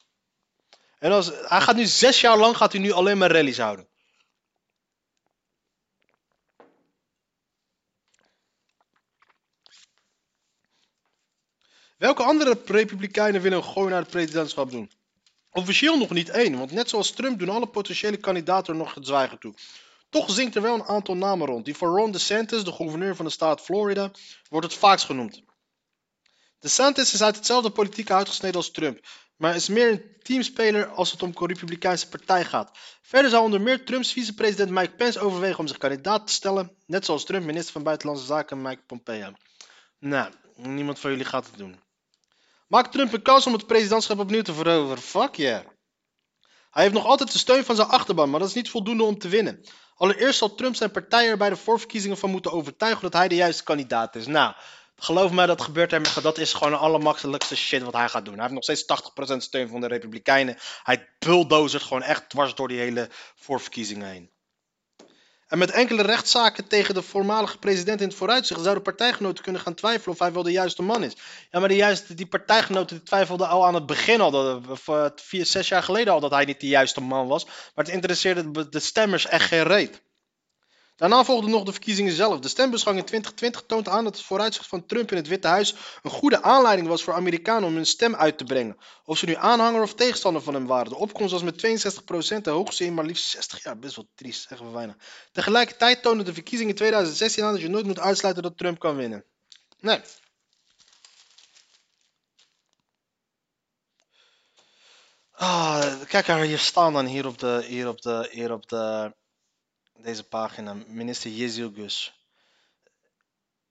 En 1.03 1.13
als, 1.13 1.27
hij 1.27 1.61
gaat 1.61 1.77
nu 1.77 1.87
zes 1.87 2.21
jaar 2.21 2.39
lang 2.39 2.57
gaat 2.57 2.73
hij 2.73 2.81
nu 2.81 2.93
alleen 2.93 3.19
maar 3.19 3.31
rallies 3.31 3.59
houden. 3.59 3.89
Welke 11.97 12.23
andere 12.23 12.61
republikeinen 12.65 13.41
willen 13.41 13.59
een 13.59 13.65
gooi 13.65 13.91
naar 13.91 14.01
het 14.01 14.11
presidentschap 14.11 14.71
doen? 14.71 14.91
Officieel 15.51 15.99
nog 15.99 16.11
niet 16.11 16.29
één, 16.29 16.59
want 16.59 16.71
net 16.71 16.89
zoals 16.89 17.11
Trump 17.11 17.39
doen 17.39 17.49
alle 17.49 17.67
potentiële 17.67 18.17
kandidaten 18.17 18.77
nog 18.77 18.95
het 18.95 19.07
zwijgen 19.07 19.39
toe. 19.39 19.55
Toch 20.09 20.31
zingt 20.31 20.55
er 20.55 20.63
wel 20.63 20.75
een 20.75 20.85
aantal 20.85 21.17
namen 21.17 21.47
rond. 21.47 21.65
Die 21.65 21.77
voor 21.77 21.99
Ron 21.99 22.11
DeSantis, 22.11 22.65
de 22.65 22.73
gouverneur 22.73 23.17
van 23.17 23.25
de 23.25 23.31
staat 23.31 23.61
Florida, 23.61 24.11
wordt 24.49 24.67
het 24.67 24.77
vaakst 24.77 25.05
genoemd. 25.05 25.43
DeSantis 26.59 27.15
is 27.15 27.23
uit 27.23 27.37
hetzelfde 27.37 27.71
politieke 27.71 28.15
uitgesneden 28.15 28.57
als 28.57 28.71
Trump, 28.71 29.07
maar 29.43 29.55
is 29.55 29.69
meer 29.69 29.91
een 29.91 30.03
teamspeler 30.23 30.87
als 30.87 31.11
het 31.11 31.23
om 31.23 31.33
de 31.33 31.47
Republikeinse 31.47 32.09
partij 32.09 32.45
gaat. 32.45 32.71
Verder 33.03 33.31
zou 33.31 33.45
onder 33.45 33.61
meer 33.61 33.85
Trumps 33.85 34.13
vicepresident 34.13 34.71
Mike 34.71 34.95
Pence 34.95 35.21
overwegen 35.21 35.59
om 35.59 35.67
zich 35.67 35.79
kandidaat 35.79 36.27
te 36.27 36.33
stellen, 36.33 36.77
net 36.87 37.05
zoals 37.05 37.25
Trump 37.25 37.45
minister 37.45 37.73
van 37.73 37.83
Buitenlandse 37.83 38.27
Zaken 38.27 38.63
Mike 38.63 38.83
Pompeo. 38.87 39.33
Nou, 39.99 40.33
niemand 40.57 40.99
van 40.99 41.11
jullie 41.11 41.25
gaat 41.25 41.47
het 41.47 41.59
doen. 41.59 41.81
Maakt 42.69 42.93
Trump 42.93 43.13
een 43.13 43.23
kans 43.23 43.47
om 43.47 43.53
het 43.53 43.67
presidentschap 43.67 44.19
opnieuw 44.19 44.43
te 44.43 44.55
veroveren? 44.55 45.03
Fuck 45.03 45.35
yeah. 45.35 45.67
Hij 46.71 46.83
heeft 46.83 46.95
nog 46.95 47.07
altijd 47.07 47.33
de 47.33 47.39
steun 47.39 47.65
van 47.65 47.77
zijn 47.77 47.89
achterban, 47.89 48.31
maar 48.31 48.41
dat 48.41 48.49
is 48.49 48.55
niet 48.55 48.71
voldoende 48.71 49.03
om 49.03 49.19
te 49.19 49.29
winnen. 49.29 49.65
Allereerst 49.97 50.39
zal 50.39 50.55
Trump 50.55 50.75
zijn 50.75 50.91
partij 50.91 51.29
er 51.29 51.37
bij 51.37 51.49
de 51.49 51.57
voorverkiezingen 51.57 52.19
van 52.19 52.31
moeten 52.31 52.53
overtuigen 52.53 53.03
dat 53.03 53.13
hij 53.13 53.29
de 53.29 53.35
juiste 53.35 53.63
kandidaat 53.63 54.17
is. 54.17 54.27
Nou, 54.27 54.55
geloof 54.97 55.33
mij, 55.33 55.47
dat 55.47 55.63
gebeurt 55.63 55.91
hem. 55.91 56.03
Dat 56.23 56.39
is 56.39 56.53
gewoon 56.53 56.73
de 56.73 56.79
allermakkelijkste 56.79 57.57
shit 57.57 57.83
wat 57.83 57.93
hij 57.93 58.09
gaat 58.09 58.25
doen. 58.25 58.35
Hij 58.35 58.43
heeft 58.43 58.55
nog 58.55 58.65
steeds 58.65 58.85
80% 59.35 59.37
steun 59.37 59.69
van 59.69 59.81
de 59.81 59.87
Republikeinen. 59.87 60.57
Hij 60.83 61.09
bulldozert 61.19 61.83
gewoon 61.83 62.03
echt 62.03 62.29
dwars 62.29 62.55
door 62.55 62.69
die 62.69 62.79
hele 62.79 63.09
voorverkiezingen 63.37 64.09
heen. 64.09 64.31
En 65.53 65.59
met 65.59 65.71
enkele 65.71 66.03
rechtszaken 66.03 66.69
tegen 66.69 66.95
de 66.95 67.03
voormalige 67.03 67.59
president 67.59 68.01
in 68.01 68.09
het 68.09 68.17
vooruitzicht 68.17 68.61
zouden 68.61 68.83
partijgenoten 68.83 69.45
kunnen 69.45 69.61
gaan 69.61 69.75
twijfelen 69.75 70.15
of 70.15 70.19
hij 70.19 70.33
wel 70.33 70.43
de 70.43 70.51
juiste 70.51 70.83
man 70.83 71.05
is. 71.05 71.17
Ja, 71.51 71.59
maar 71.59 71.69
de 71.69 71.77
juiste, 71.77 72.15
die 72.15 72.27
partijgenoten 72.27 73.05
twijfelden 73.05 73.49
al 73.49 73.67
aan 73.67 73.75
het 73.75 73.87
begin 73.87 74.21
al, 74.21 74.31
dat, 74.31 75.21
vier, 75.21 75.47
zes 75.47 75.69
jaar 75.69 75.83
geleden 75.83 76.13
al, 76.13 76.21
dat 76.21 76.31
hij 76.31 76.45
niet 76.45 76.61
de 76.61 76.67
juiste 76.67 77.01
man 77.01 77.27
was. 77.27 77.45
Maar 77.45 77.85
het 77.85 77.89
interesseerde 77.89 78.69
de 78.69 78.81
stemmers 78.81 79.27
echt 79.27 79.47
geen 79.47 79.63
reet. 79.63 80.03
Daarna 81.03 81.25
volgden 81.25 81.51
nog 81.51 81.65
de 81.65 81.73
verkiezingen 81.73 82.13
zelf. 82.13 82.39
De 82.39 82.49
stembusgang 82.49 82.99
in 82.99 83.05
2020 83.05 83.63
toont 83.67 83.89
aan 83.89 84.05
dat 84.05 84.17
het 84.17 84.25
vooruitzicht 84.25 84.67
van 84.67 84.87
Trump 84.87 85.11
in 85.11 85.17
het 85.17 85.29
Witte 85.29 85.49
Huis 85.49 85.75
een 86.03 86.11
goede 86.11 86.43
aanleiding 86.43 86.89
was 86.89 87.03
voor 87.03 87.15
Amerikanen 87.15 87.69
om 87.69 87.75
hun 87.75 87.87
stem 87.87 88.15
uit 88.15 88.39
te 88.39 88.45
brengen. 88.45 88.77
Of 89.05 89.19
ze 89.19 89.27
nu 89.27 89.35
aanhanger 89.35 89.83
of 89.83 89.95
tegenstander 89.95 90.43
van 90.43 90.55
hem 90.55 90.67
waren. 90.67 90.89
De 90.89 90.97
opkomst 90.97 91.33
was 91.33 91.43
met 91.43 91.65
62% 92.39 92.41
de 92.43 92.51
hoogste 92.51 92.85
in 92.85 92.95
maar 92.95 93.05
liefst 93.05 93.31
60 93.31 93.63
jaar. 93.63 93.79
Best 93.79 93.97
wel 93.97 94.09
triest, 94.15 94.49
zeggen 94.49 94.67
we 94.67 94.73
weinig. 94.73 94.97
Tegelijkertijd 95.33 96.03
toonden 96.03 96.25
de 96.25 96.33
verkiezingen 96.33 96.71
in 96.71 96.79
2016 96.79 97.45
aan 97.45 97.53
dat 97.53 97.61
je 97.61 97.69
nooit 97.69 97.87
moet 97.87 98.01
uitsluiten 98.01 98.43
dat 98.43 98.59
Trump 98.59 98.79
kan 98.79 98.97
winnen. 98.97 99.25
Nee. 99.81 100.01
Ah, 105.31 106.01
kijk, 106.09 106.27
hier 106.27 106.59
staan 106.59 106.93
dan 106.93 107.07
hier 107.07 107.27
op 107.27 107.39
de, 107.39 107.65
hier 107.67 107.89
op 107.89 108.03
de, 108.03 108.29
hier 108.31 108.53
op 108.53 108.69
de 108.69 109.13
deze 110.03 110.23
pagina, 110.23 110.77
minister 110.87 111.31
Gus. 111.75 112.13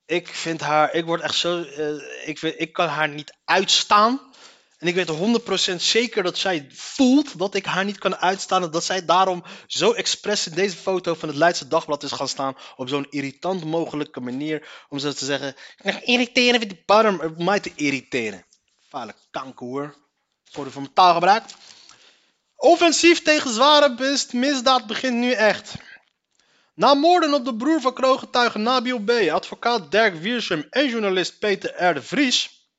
Ik 0.06 0.28
vind 0.28 0.62
haar, 0.62 0.94
ik 0.94 1.06
word 1.06 1.22
echt 1.22 1.36
zo, 1.36 1.60
uh, 1.60 2.28
ik, 2.28 2.42
ik 2.42 2.74
kan 2.74 2.88
haar 2.88 3.10
niet 3.10 3.34
uitstaan. 3.46 4.32
En 4.78 4.88
ik 4.88 4.96
weet 4.96 5.72
100% 5.72 5.76
zeker 5.76 6.24
dat 6.24 6.38
zij 6.38 6.68
voelt 6.72 7.38
dat 7.38 7.56
ik 7.56 7.66
haar 7.66 7.86
niet 7.86 7.98
kan 7.98 8.16
uitstaan. 8.16 8.64
En 8.64 8.72
dat 8.72 8.84
zij 8.84 9.06
daarom 9.06 9.44
zo 9.68 9.92
expres 9.92 10.48
in 10.48 10.54
deze 10.54 10.76
foto 10.76 11.14
van 11.14 11.30
het 11.30 11.38
Leidse 11.38 11.68
Dagblad 11.68 12.04
is 12.04 12.12
gaan 12.12 12.28
staan. 12.28 12.56
Op 12.76 12.90
zo'n 12.90 13.08
irritant 13.10 13.64
mogelijke 13.64 14.20
manier. 14.20 14.86
Om 14.90 15.00
zo 15.00 15.12
te 15.12 15.26
zeggen, 15.26 15.56
irriteren 16.04 16.60
met 16.60 16.70
die 16.70 16.84
barm, 16.86 17.36
mij 17.38 17.60
te 17.60 17.72
irriteren. 17.76 18.46
Vuile 18.90 19.16
kankerhoer. 19.32 19.96
Sorry 20.44 20.72
voor 20.72 20.82
mijn 20.82 20.94
taalgebruik. 20.94 21.44
Offensief 22.56 23.22
tegen 23.22 23.54
zware 23.54 24.26
misdaad 24.32 24.88
begint 24.88 25.18
nu 25.18 25.32
echt. 25.32 25.76
Na 26.76 26.94
moorden 26.94 27.34
op 27.34 27.46
de 27.46 27.56
broer 27.56 27.82
van 27.82 27.94
kroongetuige 27.94 28.58
Nabil 28.58 29.00
B., 29.00 29.10
advocaat 29.10 29.92
Dirk 29.92 30.16
Wiersum 30.16 30.68
en 30.70 30.90
journalist 30.90 31.40
Peter 31.40 31.84
R. 31.84 31.94
de 31.94 32.02
Vries, 32.02 32.70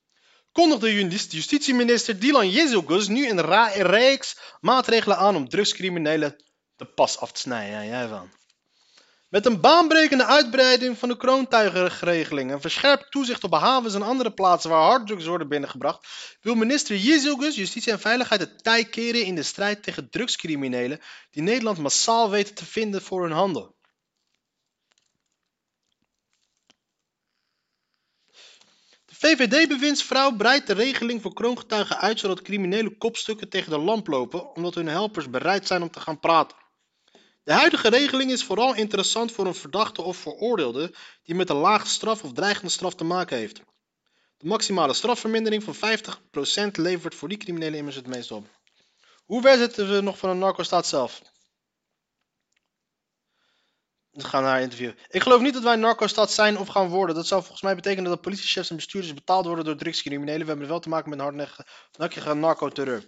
kondigde 0.51 1.07
justitieminister 1.29 2.19
Dylan 2.19 2.49
Jezelgus 2.49 3.07
nu 3.07 3.29
een 3.29 3.41
reeks 3.81 4.37
maatregelen 4.61 5.17
aan 5.17 5.35
om 5.35 5.49
drugscriminelen 5.49 6.35
de 6.75 6.85
pas 6.85 7.17
af 7.17 7.31
te 7.31 7.39
snijden, 7.39 7.87
jij 7.87 8.07
van. 8.07 8.31
Met 9.29 9.45
een 9.45 9.59
baanbrekende 9.59 10.25
uitbreiding 10.25 10.97
van 10.97 11.09
de 11.09 11.17
kroontuigenregeling 11.17 12.51
en 12.51 12.61
verscherpt 12.61 13.11
toezicht 13.11 13.43
op 13.43 13.53
havens 13.53 13.93
en 13.93 14.01
andere 14.01 14.33
plaatsen 14.33 14.69
waar 14.69 14.89
harddrugs 14.89 15.25
worden 15.25 15.49
binnengebracht, 15.49 16.07
wil 16.41 16.55
minister 16.55 16.95
Jezilgus 16.95 17.55
Justitie 17.55 17.91
en 17.91 17.99
Veiligheid 17.99 18.41
het 18.41 18.63
tij 18.63 18.85
keren 18.85 19.25
in 19.25 19.35
de 19.35 19.43
strijd 19.43 19.83
tegen 19.83 20.09
drugscriminelen 20.09 20.99
die 21.31 21.43
Nederland 21.43 21.77
massaal 21.77 22.29
weten 22.29 22.55
te 22.55 22.65
vinden 22.65 23.01
voor 23.01 23.21
hun 23.21 23.31
handel. 23.31 23.75
VVD-bewindsvrouw 29.23 30.35
breidt 30.35 30.67
de 30.67 30.73
regeling 30.73 31.21
voor 31.21 31.33
kroongetuigen 31.33 31.97
uit 31.97 32.19
zodat 32.19 32.41
criminele 32.41 32.97
kopstukken 32.97 33.49
tegen 33.49 33.71
de 33.71 33.77
lamp 33.77 34.07
lopen, 34.07 34.55
omdat 34.55 34.75
hun 34.75 34.87
helpers 34.87 35.29
bereid 35.29 35.67
zijn 35.67 35.81
om 35.81 35.91
te 35.91 35.99
gaan 35.99 36.19
praten. 36.19 36.57
De 37.43 37.53
huidige 37.53 37.89
regeling 37.89 38.31
is 38.31 38.43
vooral 38.43 38.75
interessant 38.75 39.31
voor 39.31 39.45
een 39.45 39.55
verdachte 39.55 40.01
of 40.01 40.17
veroordeelde 40.17 40.93
die 41.23 41.35
met 41.35 41.49
een 41.49 41.55
lage 41.55 41.87
straf 41.87 42.23
of 42.23 42.33
dreigende 42.33 42.71
straf 42.71 42.95
te 42.95 43.03
maken 43.03 43.37
heeft. 43.37 43.61
De 44.37 44.47
maximale 44.47 44.93
strafvermindering 44.93 45.63
van 45.63 45.75
50% 45.75 46.71
levert 46.71 47.15
voor 47.15 47.29
die 47.29 47.37
criminelen 47.37 47.77
immers 47.77 47.95
het 47.95 48.07
meest 48.07 48.31
op. 48.31 48.47
Hoe 49.25 49.41
ver 49.41 49.57
zitten 49.57 49.89
we 49.89 50.01
nog 50.01 50.17
van 50.17 50.29
een 50.29 50.39
narcostaat 50.39 50.87
zelf? 50.87 51.21
We 54.13 54.23
gaan 54.23 54.43
naar 54.43 54.55
een 54.55 54.61
interview. 54.61 54.91
Ik 55.09 55.21
geloof 55.21 55.41
niet 55.41 55.53
dat 55.53 55.63
wij 55.63 55.73
een 55.73 55.79
narco-stad 55.79 56.31
zijn 56.31 56.57
of 56.57 56.67
gaan 56.67 56.87
worden. 56.87 57.15
Dat 57.15 57.27
zou 57.27 57.41
volgens 57.41 57.61
mij 57.61 57.75
betekenen 57.75 58.09
dat 58.09 58.21
politiechefs 58.21 58.69
en 58.69 58.75
bestuurders 58.75 59.13
betaald 59.13 59.45
worden 59.45 59.65
door 59.65 59.75
drugscriminelen. 59.75 60.41
We 60.41 60.47
hebben 60.47 60.67
wel 60.67 60.79
te 60.79 60.89
maken 60.89 61.09
met 61.09 61.19
een 61.19 61.25
hardnekkige 61.25 62.33
narco-terreur. 62.33 63.05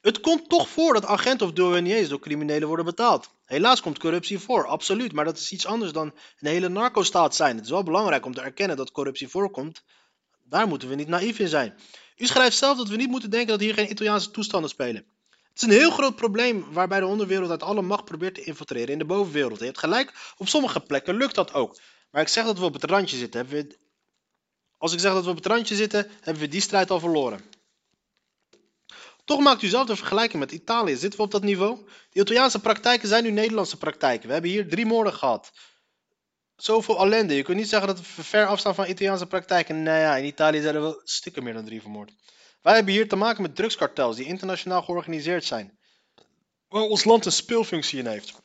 Het 0.00 0.20
komt 0.20 0.48
toch 0.48 0.68
voor 0.68 0.94
dat 0.94 1.06
agenten 1.06 1.46
of 1.46 1.52
douaniers 1.52 2.08
door 2.08 2.18
criminelen 2.18 2.66
worden 2.66 2.84
betaald. 2.84 3.30
Helaas 3.44 3.80
komt 3.80 3.98
corruptie 3.98 4.38
voor, 4.38 4.66
absoluut. 4.66 5.12
Maar 5.12 5.24
dat 5.24 5.38
is 5.38 5.52
iets 5.52 5.66
anders 5.66 5.92
dan 5.92 6.14
een 6.38 6.50
hele 6.50 6.68
narco-staat 6.68 7.34
zijn. 7.34 7.56
Het 7.56 7.64
is 7.64 7.70
wel 7.70 7.82
belangrijk 7.82 8.26
om 8.26 8.34
te 8.34 8.40
erkennen 8.40 8.76
dat 8.76 8.90
corruptie 8.90 9.28
voorkomt. 9.28 9.84
Daar 10.44 10.68
moeten 10.68 10.88
we 10.88 10.94
niet 10.94 11.08
naïef 11.08 11.38
in 11.38 11.48
zijn. 11.48 11.74
U 12.16 12.26
schrijft 12.26 12.56
zelf 12.56 12.76
dat 12.76 12.88
we 12.88 12.96
niet 12.96 13.10
moeten 13.10 13.30
denken 13.30 13.48
dat 13.48 13.60
hier 13.60 13.74
geen 13.74 13.90
Italiaanse 13.90 14.30
toestanden 14.30 14.70
spelen. 14.70 15.06
Het 15.60 15.68
is 15.68 15.74
een 15.76 15.82
heel 15.82 15.96
groot 15.96 16.16
probleem 16.16 16.72
waarbij 16.72 17.00
de 17.00 17.06
onderwereld 17.06 17.50
uit 17.50 17.62
alle 17.62 17.82
macht 17.82 18.04
probeert 18.04 18.34
te 18.34 18.42
infiltreren 18.42 18.88
in 18.88 18.98
de 18.98 19.04
bovenwereld. 19.04 19.58
Je 19.58 19.64
hebt 19.64 19.78
gelijk, 19.78 20.12
op 20.36 20.48
sommige 20.48 20.80
plekken 20.80 21.16
lukt 21.16 21.34
dat 21.34 21.52
ook. 21.52 21.78
Maar 22.10 22.22
ik 22.22 22.28
zeg 22.28 22.44
dat 22.44 22.58
we 22.58 22.64
op 22.64 22.72
het 22.72 22.84
randje 22.84 23.16
zitten. 23.16 23.46
We... 23.48 23.78
Als 24.78 24.92
ik 24.92 25.00
zeg 25.00 25.12
dat 25.12 25.24
we 25.24 25.30
op 25.30 25.36
het 25.36 25.46
randje 25.46 25.74
zitten, 25.74 26.10
hebben 26.20 26.42
we 26.42 26.48
die 26.48 26.60
strijd 26.60 26.90
al 26.90 27.00
verloren. 27.00 27.40
Toch 29.24 29.40
maakt 29.40 29.62
u 29.62 29.66
zelf 29.66 29.86
de 29.86 29.96
vergelijking 29.96 30.40
met 30.40 30.52
Italië. 30.52 30.96
Zitten 30.96 31.18
we 31.18 31.24
op 31.24 31.30
dat 31.30 31.42
niveau? 31.42 31.78
De 32.10 32.20
Italiaanse 32.20 32.60
praktijken 32.60 33.08
zijn 33.08 33.24
nu 33.24 33.30
Nederlandse 33.30 33.76
praktijken. 33.76 34.26
We 34.26 34.32
hebben 34.32 34.50
hier 34.50 34.68
drie 34.68 34.86
moorden 34.86 35.14
gehad. 35.14 35.52
Zoveel 36.56 36.98
ellende. 36.98 37.34
Je 37.34 37.42
kunt 37.42 37.58
niet 37.58 37.68
zeggen 37.68 37.88
dat 37.88 37.98
we 37.98 38.22
ver 38.22 38.46
afstaan 38.46 38.74
van 38.74 38.86
Italiaanse 38.88 39.26
praktijken. 39.26 39.82
Nou 39.82 39.98
ja, 39.98 40.16
in 40.16 40.24
Italië 40.24 40.60
zijn 40.60 40.74
er 40.74 40.80
wel 40.80 41.00
stukken 41.04 41.42
meer 41.42 41.54
dan 41.54 41.64
drie 41.64 41.80
vermoord. 41.80 42.12
Wij 42.62 42.74
hebben 42.74 42.92
hier 42.92 43.08
te 43.08 43.16
maken 43.16 43.42
met 43.42 43.56
drugskartels 43.56 44.16
die 44.16 44.26
internationaal 44.26 44.82
georganiseerd 44.82 45.44
zijn. 45.44 45.78
Waar 46.68 46.82
ons 46.82 47.04
land 47.04 47.24
een 47.24 47.32
speelfunctie 47.32 47.98
in 47.98 48.06
heeft. 48.06 48.42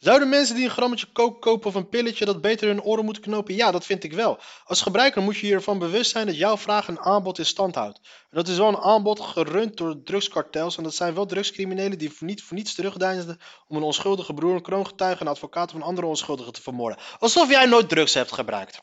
Zouden 0.00 0.28
mensen 0.28 0.54
die 0.54 0.64
een 0.64 0.70
grammetje 0.70 1.12
kook 1.12 1.40
kopen 1.40 1.68
of 1.68 1.74
een 1.74 1.88
pilletje 1.88 2.24
dat 2.24 2.40
beter 2.40 2.68
hun 2.68 2.82
oren 2.82 3.04
moeten 3.04 3.22
knopen? 3.22 3.54
Ja, 3.54 3.70
dat 3.70 3.86
vind 3.86 4.04
ik 4.04 4.12
wel. 4.12 4.38
Als 4.64 4.82
gebruiker 4.82 5.22
moet 5.22 5.36
je 5.36 5.46
je 5.46 5.54
ervan 5.54 5.78
bewust 5.78 6.10
zijn 6.10 6.26
dat 6.26 6.36
jouw 6.36 6.56
vraag 6.56 6.88
een 6.88 7.00
aanbod 7.00 7.38
in 7.38 7.46
stand 7.46 7.74
houdt. 7.74 8.00
Dat 8.30 8.48
is 8.48 8.56
wel 8.56 8.68
een 8.68 8.80
aanbod 8.80 9.20
gerund 9.20 9.76
door 9.76 10.02
drugskartels 10.02 10.76
en 10.76 10.82
dat 10.82 10.94
zijn 10.94 11.14
wel 11.14 11.26
drugscriminelen 11.26 11.98
die 11.98 12.12
voor, 12.12 12.26
niet, 12.26 12.42
voor 12.42 12.56
niets 12.56 12.74
terugdeinzen 12.74 13.40
om 13.66 13.76
een 13.76 13.82
onschuldige 13.82 14.34
broer, 14.34 14.54
een 14.54 14.62
kroongetuige 14.62 15.20
en 15.20 15.28
advocaat 15.28 15.70
van 15.70 15.82
andere 15.82 16.06
onschuldigen 16.06 16.52
te 16.52 16.62
vermoorden. 16.62 16.98
Alsof 17.18 17.50
jij 17.50 17.66
nooit 17.66 17.88
drugs 17.88 18.14
hebt 18.14 18.32
gebruikt. 18.32 18.80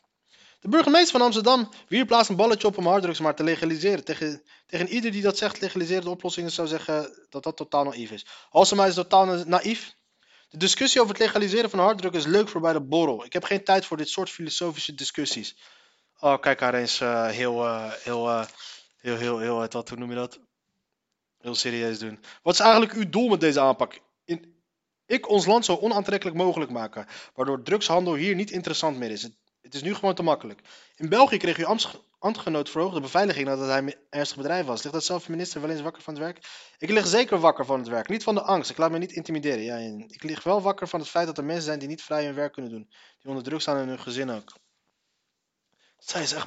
De 0.60 0.68
burgemeester 0.68 1.12
van 1.12 1.22
Amsterdam 1.26 1.68
wierp 1.88 2.06
plaats 2.06 2.28
een 2.28 2.36
balletje 2.36 2.66
op 2.66 2.78
om 2.78 2.86
harddrugs 2.86 3.20
maar 3.20 3.34
te 3.34 3.44
legaliseren. 3.44 4.04
Tegen, 4.04 4.42
tegen 4.66 4.88
ieder 4.88 5.12
die 5.12 5.22
dat 5.22 5.38
zegt 5.38 5.60
legaliseren 5.60 6.04
de 6.04 6.10
oplossing 6.10 6.50
zou 6.50 6.68
zeggen 6.68 7.26
dat 7.28 7.42
dat 7.42 7.56
totaal 7.56 7.84
naïef 7.84 8.10
is. 8.10 8.26
Halsema 8.50 8.86
is 8.86 8.94
totaal 8.94 9.44
naïef. 9.44 9.96
De 10.48 10.56
discussie 10.56 11.00
over 11.00 11.14
het 11.14 11.22
legaliseren 11.22 11.70
van 11.70 11.78
harddrugs 11.78 12.16
is 12.16 12.26
leuk 12.26 12.48
voor 12.48 12.60
bij 12.60 12.72
de 12.72 12.80
borrel. 12.80 13.24
Ik 13.24 13.32
heb 13.32 13.44
geen 13.44 13.64
tijd 13.64 13.86
voor 13.86 13.96
dit 13.96 14.08
soort 14.08 14.30
filosofische 14.30 14.94
discussies. 14.94 15.56
Oh, 16.20 16.40
kijk 16.40 16.60
haar 16.60 16.74
eens 16.74 17.00
uh, 17.00 17.28
heel, 17.28 17.64
uh, 17.64 17.92
heel, 17.92 18.28
uh, 18.28 18.44
heel, 18.96 19.16
heel, 19.16 19.38
heel, 19.38 19.68
wat, 19.68 19.88
hoe 19.88 19.98
noem 19.98 20.10
je 20.10 20.14
dat? 20.14 20.40
Heel 21.38 21.54
serieus 21.54 21.98
doen. 21.98 22.20
Wat 22.42 22.54
is 22.54 22.60
eigenlijk 22.60 22.92
uw 22.92 23.08
doel 23.08 23.28
met 23.28 23.40
deze 23.40 23.60
aanpak? 23.60 24.00
In, 24.24 24.62
ik 25.06 25.28
ons 25.28 25.46
land 25.46 25.64
zo 25.64 25.76
onaantrekkelijk 25.76 26.36
mogelijk 26.36 26.70
maken, 26.70 27.06
waardoor 27.34 27.62
drugshandel 27.62 28.14
hier 28.14 28.34
niet 28.34 28.50
interessant 28.50 28.98
meer 28.98 29.10
is. 29.10 29.28
Het, 29.62 29.74
is 29.74 29.82
nu 29.82 29.94
gewoon 29.94 30.14
te 30.14 30.22
makkelijk. 30.22 30.60
In 30.96 31.08
België 31.08 31.36
kreeg 31.36 31.56
uw 31.56 31.76
ambtgenoot 32.18 32.70
verhoogde 32.70 33.00
beveiliging 33.00 33.46
nadat 33.46 33.68
hij 33.68 33.78
een 33.78 33.94
ernstig 34.10 34.36
bedrijf 34.36 34.66
was. 34.66 34.82
Ligt 34.82 34.94
dat 34.94 35.04
zelf 35.04 35.28
minister 35.28 35.60
wel 35.60 35.70
eens 35.70 35.80
wakker 35.80 36.02
van 36.02 36.14
het 36.14 36.22
werk? 36.22 36.46
Ik 36.78 36.90
lig 36.90 37.06
zeker 37.06 37.38
wakker 37.38 37.64
van 37.64 37.78
het 37.78 37.88
werk. 37.88 38.08
Niet 38.08 38.22
van 38.22 38.34
de 38.34 38.42
angst. 38.42 38.70
Ik 38.70 38.76
laat 38.76 38.90
me 38.90 38.98
niet 38.98 39.12
intimideren. 39.12 39.62
Ja, 39.62 39.76
ik 40.08 40.22
lig 40.22 40.42
wel 40.42 40.62
wakker 40.62 40.88
van 40.88 41.00
het 41.00 41.08
feit 41.08 41.26
dat 41.26 41.38
er 41.38 41.44
mensen 41.44 41.64
zijn 41.64 41.78
die 41.78 41.88
niet 41.88 42.02
vrij 42.02 42.24
hun 42.24 42.34
werk 42.34 42.52
kunnen 42.52 42.70
doen. 42.70 42.88
Die 43.18 43.28
onder 43.28 43.44
druk 43.44 43.60
staan 43.60 43.78
in 43.78 43.88
hun 43.88 44.00
gezin 44.00 44.30
ook. 44.30 44.52
Zij 45.98 46.22
is 46.22 46.32
echt 46.32 46.46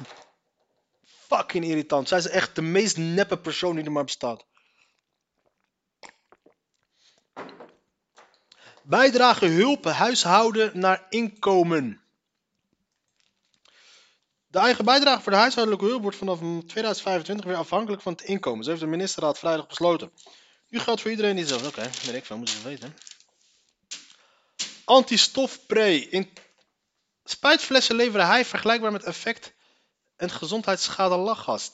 fucking 1.04 1.64
irritant. 1.64 2.08
Zij 2.08 2.18
is 2.18 2.28
echt 2.28 2.54
de 2.54 2.62
meest 2.62 2.96
neppe 2.96 3.38
persoon 3.38 3.76
die 3.76 3.84
er 3.84 3.92
maar 3.92 4.04
bestaat. 4.04 4.46
Bijdrage 8.82 9.46
hulp 9.46 9.84
huishouden 9.84 10.78
naar 10.78 11.06
inkomen. 11.08 12.01
De 14.52 14.58
eigen 14.58 14.84
bijdrage 14.84 15.22
voor 15.22 15.32
de 15.32 15.38
huishoudelijke 15.38 15.86
hulp 15.86 16.02
wordt 16.02 16.16
vanaf 16.16 16.38
2025 16.38 17.44
weer 17.44 17.56
afhankelijk 17.56 18.02
van 18.02 18.12
het 18.12 18.22
inkomen. 18.22 18.64
Zo 18.64 18.70
heeft 18.70 18.82
de 18.82 18.88
ministerraad 18.88 19.38
vrijdag 19.38 19.66
besloten. 19.66 20.12
Nu 20.68 20.78
geldt 20.78 21.00
voor 21.00 21.10
iedereen 21.10 21.36
die 21.36 21.46
zegt, 21.46 21.66
oké, 21.66 21.78
okay, 21.78 21.90
weet 22.04 22.14
ik 22.14 22.24
veel, 22.24 22.36
moeten 22.36 22.56
ze 22.56 22.62
weten. 22.62 22.96
Antistofspray. 24.84 25.96
In 25.96 26.30
spuitflessen 27.24 27.96
leveren 27.96 28.26
hij 28.26 28.44
vergelijkbaar 28.44 28.92
met 28.92 29.02
effect 29.02 29.54
en 30.16 30.30
gezondheidsschade 30.30 31.16
lachgas. 31.16 31.72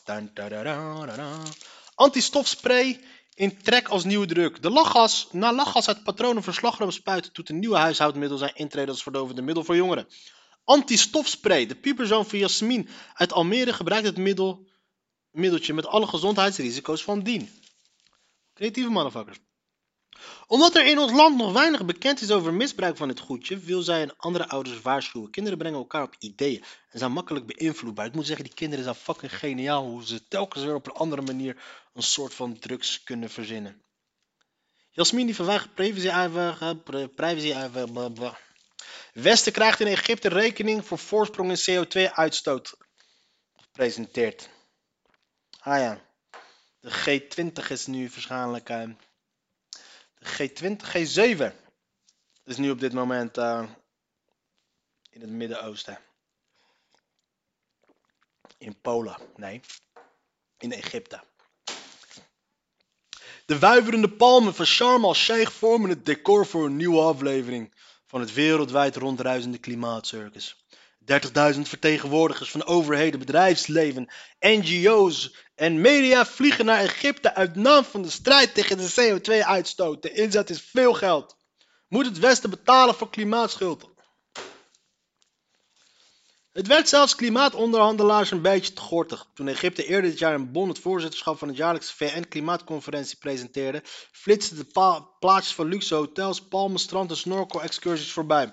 Antistofspray 1.95 3.01
in 3.35 3.63
trek 3.63 3.89
als 3.89 4.05
nieuwe 4.05 4.27
druk. 4.27 4.63
De 4.63 4.71
lachgas, 4.71 5.29
na 5.33 5.53
lachgas 5.53 5.89
uit 5.89 6.03
patronen 6.03 6.43
voor 6.43 6.55
slagroom 6.55 6.91
spuiten, 6.91 7.33
doet 7.33 7.49
een 7.49 7.59
nieuwe 7.59 7.77
huishoudmiddel 7.77 8.39
zijn 8.39 8.55
intrede 8.55 8.91
als 8.91 9.03
verdovende 9.03 9.43
middel 9.43 9.65
voor 9.65 9.77
jongeren. 9.77 10.09
Antistofspray. 10.69 11.67
De 11.67 11.75
puberzoon 11.75 12.27
van 12.27 12.39
Jasmin 12.39 12.89
uit 13.15 13.33
Almere 13.33 13.73
gebruikt 13.73 14.07
het 14.07 14.17
middel, 14.17 14.67
middeltje 15.31 15.75
met 15.75 15.87
alle 15.87 16.07
gezondheidsrisico's 16.07 17.03
van 17.03 17.23
dien. 17.23 17.51
Creatieve 18.55 18.91
motherfuckers. 18.91 19.39
Omdat 20.47 20.77
er 20.77 20.87
in 20.87 20.99
ons 20.99 21.13
land 21.13 21.37
nog 21.37 21.53
weinig 21.53 21.85
bekend 21.85 22.21
is 22.21 22.31
over 22.31 22.55
misbruik 22.55 22.97
van 22.97 23.09
dit 23.09 23.21
goedje, 23.21 23.59
wil 23.59 23.83
zij 23.83 24.03
en 24.03 24.17
andere 24.17 24.49
ouders 24.49 24.81
waarschuwen. 24.81 25.31
Kinderen 25.31 25.59
brengen 25.59 25.79
elkaar 25.79 26.03
op 26.03 26.17
ideeën 26.19 26.65
en 26.91 26.99
zijn 26.99 27.13
makkelijk 27.13 27.47
beïnvloedbaar. 27.47 28.07
Ik 28.07 28.15
moet 28.15 28.27
zeggen, 28.27 28.45
die 28.45 28.55
kinderen 28.55 28.85
zijn 28.85 28.97
fucking 28.97 29.39
geniaal 29.39 29.85
hoe 29.85 30.07
ze 30.07 30.29
telkens 30.29 30.65
weer 30.65 30.75
op 30.75 30.87
een 30.87 30.93
andere 30.93 31.23
manier 31.23 31.63
een 31.95 32.03
soort 32.03 32.35
van 32.35 32.59
drugs 32.59 33.03
kunnen 33.03 33.31
verzinnen. 33.31 33.83
Jasmin 34.91 35.27
die 35.27 35.35
vanwege 35.35 35.69
privacy, 35.69 36.29
privacy, 37.15 37.53
Westen 39.23 39.53
krijgt 39.53 39.81
in 39.81 39.87
Egypte 39.87 40.29
rekening 40.29 40.87
voor 40.87 40.99
voorsprong 40.99 41.51
in 41.51 41.85
CO2-uitstoot 41.87 42.77
gepresenteerd. 43.57 44.49
Ah 45.59 45.81
ja, 45.81 46.01
de 46.81 46.91
G20 46.91 47.67
is 47.69 47.87
nu 47.87 48.09
waarschijnlijk. 48.09 48.69
Uh, 48.69 48.89
de 50.15 50.27
G20, 50.27 50.87
G7 50.87 51.55
is 52.45 52.57
nu 52.57 52.71
op 52.71 52.81
dit 52.81 52.93
moment 52.93 53.39
uh, 53.39 53.69
in 55.11 55.21
het 55.21 55.31
Midden-Oosten. 55.31 55.99
In 58.59 58.81
Polen, 58.81 59.17
nee, 59.37 59.61
in 60.59 60.73
Egypte. 60.73 61.21
De 63.47 63.59
wuiverende 63.59 64.11
palmen 64.11 64.55
van 64.55 64.67
Sharm 64.67 65.05
el-Sheikh 65.05 65.51
vormen 65.51 65.91
het 65.91 66.07
decor 66.07 66.47
voor 66.47 66.65
een 66.65 66.77
nieuwe 66.77 67.01
aflevering 67.01 67.75
van 68.09 68.21
het 68.21 68.33
wereldwijd 68.33 68.97
rondreizende 68.97 69.59
klimaatcircus. 69.59 70.67
30.000 71.55 71.61
vertegenwoordigers 71.61 72.51
van 72.51 72.67
overheden, 72.67 73.21
bedrijfsleven, 73.21 74.13
NGO's 74.41 75.35
en 75.55 75.81
media 75.81 76.27
vliegen 76.27 76.65
naar 76.65 76.81
Egypte 76.81 77.35
uit 77.35 77.55
naam 77.55 77.85
van 77.85 78.03
de 78.03 78.11
strijd 78.11 78.55
tegen 78.55 78.77
de 78.77 78.93
CO2-uitstoot. 78.93 80.03
De 80.03 80.13
inzet 80.13 80.51
is 80.51 80.61
veel 80.61 80.95
geld. 80.95 81.37
Moet 81.89 82.05
het 82.07 82.19
Westen 82.19 82.51
betalen 82.51 82.95
voor 82.95 83.11
klimaatschuld? 83.11 83.91
Het 86.59 86.67
werd 86.67 86.89
zelfs 86.89 87.15
klimaatonderhandelaars 87.15 88.31
een 88.31 88.43
beetje 88.43 88.73
te 88.73 88.81
gortig. 88.81 89.27
Toen 89.35 89.49
Egypte 89.49 89.85
eerder 89.85 90.11
dit 90.11 90.19
jaar 90.19 90.35
in 90.35 90.53
Bonn 90.53 90.69
het 90.69 90.79
voorzitterschap 90.79 91.39
van 91.39 91.49
het 91.49 91.57
jaarlijkse 91.57 91.97
VN-klimaatconferentie 91.97 93.19
presenteerde, 93.19 93.83
flitsten 94.13 94.57
de 94.57 95.03
plaatjes 95.19 95.55
van 95.55 95.67
luxe 95.67 95.95
hotels, 95.95 96.43
palmen, 96.43 96.79
strand 96.79 97.11
en 97.11 97.17
snorkel-excursies 97.17 98.13
voorbij. 98.13 98.53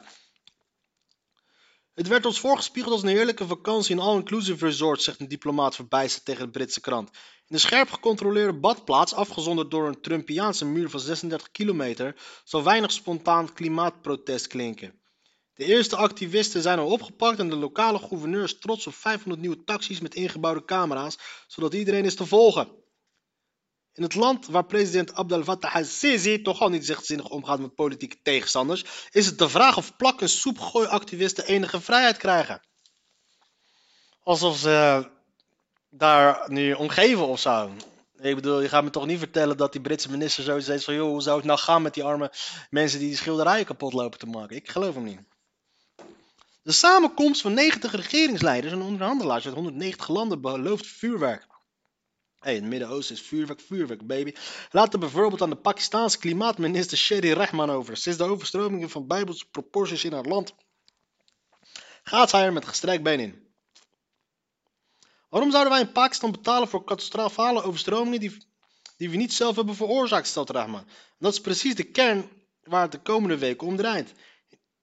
Het 1.93 2.07
werd 2.07 2.25
ons 2.25 2.39
voorgespiegeld 2.39 2.93
als 2.93 3.03
een 3.03 3.07
heerlijke 3.07 3.47
vakantie 3.47 3.95
in 3.95 4.01
all-inclusive 4.01 4.65
resort, 4.65 5.01
zegt 5.01 5.19
een 5.19 5.27
diplomaat 5.27 5.75
verbijsterd 5.75 6.25
tegen 6.25 6.45
de 6.45 6.51
Britse 6.51 6.81
krant. 6.81 7.09
In 7.47 7.55
de 7.55 7.57
scherp 7.57 7.89
gecontroleerde 7.89 8.59
badplaats, 8.59 9.13
afgezonderd 9.13 9.71
door 9.71 9.87
een 9.87 10.01
Trumpiaanse 10.01 10.65
muur 10.65 10.89
van 10.89 10.99
36 10.99 11.51
kilometer, 11.51 12.15
zal 12.43 12.63
weinig 12.63 12.91
spontaan 12.91 13.53
klimaatprotest 13.53 14.47
klinken. 14.47 15.03
De 15.55 15.65
eerste 15.65 15.95
activisten 15.95 16.61
zijn 16.61 16.79
al 16.79 16.91
opgepakt 16.91 17.39
en 17.39 17.49
de 17.49 17.55
lokale 17.55 17.99
gouverneur 17.99 18.43
is 18.43 18.59
trots 18.59 18.87
op 18.87 18.93
500 18.93 19.41
nieuwe 19.41 19.63
taxis 19.63 19.99
met 19.99 20.15
ingebouwde 20.15 20.65
camera's, 20.65 21.17
zodat 21.47 21.73
iedereen 21.73 22.05
is 22.05 22.15
te 22.15 22.25
volgen. 22.25 22.67
In 23.93 24.03
het 24.03 24.15
land 24.15 24.45
waar 24.45 24.65
president 24.65 25.13
Abdel 25.13 25.43
Fattah 25.43 25.75
al-Sisi 25.75 26.41
toch 26.41 26.61
al 26.61 26.69
niet 26.69 26.85
zichtzinnig 26.85 27.29
omgaat 27.29 27.59
met 27.59 27.75
politieke 27.75 28.17
tegenstanders, 28.21 28.83
is 29.11 29.25
het 29.25 29.37
de 29.37 29.49
vraag 29.49 29.77
of 29.77 29.95
plak- 29.95 30.21
en 30.21 30.29
soepgooiactivisten 30.29 31.45
enige 31.45 31.81
vrijheid 31.81 32.17
krijgen. 32.17 32.61
Alsof 34.23 34.57
ze 34.57 35.09
daar 35.89 36.51
nu 36.51 36.73
omgeven 36.73 37.27
of 37.27 37.39
zo. 37.39 37.71
Ik 38.17 38.35
bedoel, 38.35 38.61
je 38.61 38.69
gaat 38.69 38.83
me 38.83 38.89
toch 38.89 39.05
niet 39.05 39.19
vertellen 39.19 39.57
dat 39.57 39.71
die 39.71 39.81
Britse 39.81 40.11
minister 40.11 40.43
zo 40.43 40.59
zegt 40.59 40.83
van... 40.83 40.93
joh, 40.93 41.09
hoe 41.09 41.21
zou 41.21 41.37
het 41.37 41.45
nou 41.45 41.59
gaan 41.59 41.81
met 41.81 41.93
die 41.93 42.03
arme 42.03 42.31
mensen 42.69 42.99
die 42.99 43.07
die 43.07 43.17
schilderijen 43.17 43.65
kapot 43.65 43.93
lopen 43.93 44.19
te 44.19 44.25
maken? 44.25 44.55
Ik 44.55 44.69
geloof 44.69 44.95
hem 44.95 45.03
niet. 45.03 45.19
De 46.65 46.71
samenkomst 46.71 47.41
van 47.41 47.53
90 47.53 47.91
regeringsleiders 47.91 48.73
en 48.73 48.81
onderhandelaars 48.81 49.45
uit 49.45 49.53
190 49.55 50.07
landen 50.07 50.41
belooft 50.41 50.87
vuurwerk. 50.87 51.47
Hey, 52.39 52.55
het 52.55 52.63
Midden-Oosten 52.63 53.15
is 53.15 53.21
vuurwerk, 53.21 53.59
vuurwerk, 53.59 54.07
baby. 54.07 54.33
Laat 54.71 54.93
er 54.93 54.99
bijvoorbeeld 54.99 55.41
aan 55.41 55.49
de 55.49 55.55
Pakistaanse 55.55 56.17
klimaatminister 56.17 56.97
Sherry 56.97 57.31
Rahman 57.31 57.69
over. 57.69 57.97
Sinds 57.97 58.17
de 58.17 58.23
overstromingen 58.23 58.89
van 58.89 59.07
bijbelse 59.07 59.45
proporties 59.49 60.03
in 60.03 60.13
haar 60.13 60.23
land 60.23 60.55
gaat 62.03 62.29
zij 62.29 62.43
er 62.43 62.53
met 62.53 62.65
gestrekt 62.65 63.03
been 63.03 63.19
in. 63.19 63.47
Waarom 65.29 65.51
zouden 65.51 65.73
wij 65.73 65.81
in 65.81 65.91
Pakistan 65.91 66.31
betalen 66.31 66.67
voor 66.67 66.83
catastrofale 66.83 67.63
overstromingen 67.63 68.19
die, 68.19 68.37
die 68.97 69.09
we 69.09 69.15
niet 69.15 69.33
zelf 69.33 69.55
hebben 69.55 69.75
veroorzaakt, 69.75 70.27
stelt 70.27 70.49
Rahman. 70.49 70.87
Dat 71.19 71.33
is 71.33 71.41
precies 71.41 71.75
de 71.75 71.83
kern 71.83 72.29
waar 72.63 72.81
het 72.81 72.91
de 72.91 73.01
komende 73.01 73.37
weken 73.37 73.67
om 73.67 73.75
draait. 73.75 74.13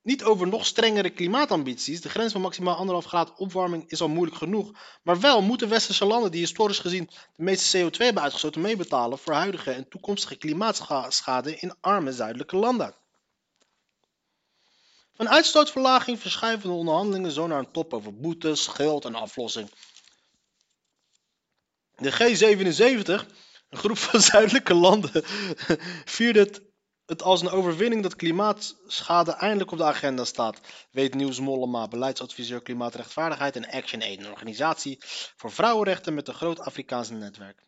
Niet 0.03 0.25
over 0.25 0.49
nog 0.49 0.67
strengere 0.67 1.11
klimaatambities. 1.11 2.01
De 2.01 2.09
grens 2.09 2.33
van 2.33 2.41
maximaal 2.41 3.03
1,5 3.03 3.09
graad 3.09 3.33
opwarming 3.37 3.91
is 3.91 4.01
al 4.01 4.09
moeilijk 4.09 4.37
genoeg. 4.37 4.71
Maar 5.03 5.21
wel 5.21 5.43
moeten 5.43 5.69
westerse 5.69 6.05
landen 6.05 6.31
die 6.31 6.41
historisch 6.41 6.79
gezien 6.79 7.11
de 7.37 7.43
meeste 7.43 7.79
CO2 7.79 7.97
hebben 7.97 8.23
uitgestoten 8.23 8.61
meebetalen 8.61 9.19
voor 9.19 9.33
huidige 9.33 9.71
en 9.71 9.89
toekomstige 9.89 10.37
klimaatschade 10.37 11.57
in 11.57 11.75
arme 11.81 12.13
zuidelijke 12.13 12.57
landen. 12.57 12.95
Van 15.15 15.29
uitstootverlaging 15.29 16.21
verschuiven 16.21 16.69
de 16.69 16.75
onderhandelingen 16.75 17.31
zo 17.31 17.47
naar 17.47 17.59
een 17.59 17.71
top 17.71 17.95
over 17.95 18.15
boetes, 18.17 18.67
geld 18.67 19.05
en 19.05 19.15
aflossing. 19.15 19.71
De 21.97 22.13
G77, 22.13 23.27
een 23.69 23.79
groep 23.79 23.99
van 24.09 24.21
zuidelijke 24.21 24.75
landen, 24.75 25.23
vierde 26.05 26.39
het, 26.39 26.63
het 27.07 27.23
als 27.23 27.41
een 27.41 27.51
overwinning 27.51 28.03
dat 28.03 28.17
klimaatschade 28.17 29.33
eindelijk 29.33 29.71
op 29.71 29.79
de 29.79 29.85
agenda 29.85 30.25
staat, 30.25 30.61
weet 30.91 31.15
Nieuws 31.15 31.41
Mollema, 31.41 31.89
beleidsadviseur 31.89 32.63
klimaatrechtvaardigheid 32.63 33.57
en 33.57 33.71
Action 33.71 34.03
Aid, 34.03 34.19
een 34.19 34.31
organisatie 34.31 34.99
voor 35.37 35.51
vrouwenrechten 35.51 36.15
met 36.15 36.29
een 36.29 36.35
groot 36.35 36.61
Afrikaans 36.61 37.11
netwerk. 37.11 37.65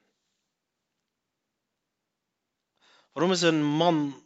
Waarom 3.13 3.33
is 3.33 3.43
een 3.43 3.65
man, 3.65 4.23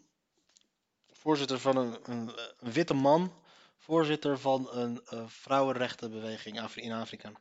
voorzitter 1.12 1.61
van 1.61 1.77
een, 1.77 1.99
een, 2.03 2.31
witte 2.59 2.94
man, 2.94 3.33
voorzitter 3.79 4.38
van 4.38 4.68
een 4.71 5.01
eh, 5.07 5.23
vrouwenrechtenbeweging 5.27 6.57
in 6.75 6.92
Afrika? 6.92 7.33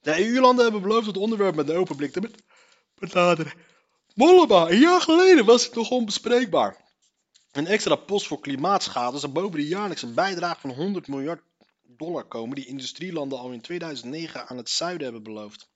De 0.00 0.26
EU-landen 0.26 0.64
hebben 0.64 0.82
beloofd 0.82 1.06
het 1.06 1.16
onderwerp 1.16 1.54
met 1.54 1.68
een 1.68 1.76
open 1.76 1.96
blik 1.96 2.12
te 2.12 2.20
be- 2.20 2.30
benaderen. 2.94 3.52
Mollema, 4.14 4.70
een 4.70 4.78
jaar 4.78 5.00
geleden 5.00 5.44
was 5.44 5.64
het 5.64 5.74
nog 5.74 5.90
onbespreekbaar. 5.90 6.76
Een 7.52 7.66
extra 7.66 7.94
post 7.94 8.26
voor 8.26 8.40
klimaatschade 8.40 9.18
zou 9.18 9.32
boven 9.32 9.58
de 9.58 9.66
jaarlijkse 9.66 10.06
bijdrage 10.12 10.60
van 10.60 10.70
100 10.70 11.08
miljard 11.08 11.42
dollar 11.82 12.24
komen 12.24 12.54
die 12.54 12.66
industrielanden 12.66 13.38
al 13.38 13.50
in 13.50 13.60
2009 13.60 14.48
aan 14.48 14.56
het 14.56 14.70
zuiden 14.70 15.02
hebben 15.04 15.22
beloofd. 15.22 15.68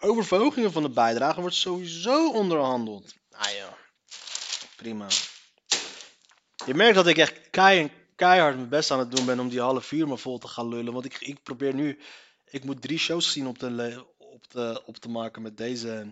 Over 0.00 0.24
verhogingen 0.24 0.72
van 0.72 0.82
de 0.82 0.90
bijdrage 0.90 1.40
wordt 1.40 1.54
sowieso 1.54 2.30
onderhandeld. 2.30 3.14
Ah 3.30 3.50
ja, 3.52 3.76
prima. 4.76 5.06
Je 6.66 6.74
merkt 6.74 6.94
dat 6.94 7.06
ik 7.06 7.18
echt 7.18 7.50
kei- 7.50 7.92
keihard 8.16 8.56
mijn 8.56 8.68
best 8.68 8.90
aan 8.90 8.98
het 8.98 9.10
doen 9.16 9.26
ben 9.26 9.40
om 9.40 9.48
die 9.48 9.60
half 9.60 9.92
uur 9.92 10.08
maar 10.08 10.18
vol 10.18 10.38
te 10.38 10.48
gaan 10.48 10.68
lullen. 10.68 10.92
Want 10.92 11.04
ik, 11.04 11.20
ik 11.20 11.42
probeer 11.42 11.74
nu 11.74 11.98
ik 12.50 12.64
moet 12.64 12.82
drie 12.82 12.98
shows 12.98 13.32
zien 13.32 13.46
op 13.46 13.62
op 14.18 14.80
op 14.86 14.96
te 14.96 15.08
maken 15.08 15.42
met 15.42 15.56
deze. 15.56 16.06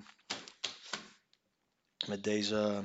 Met 2.07 2.25
deze. 2.25 2.85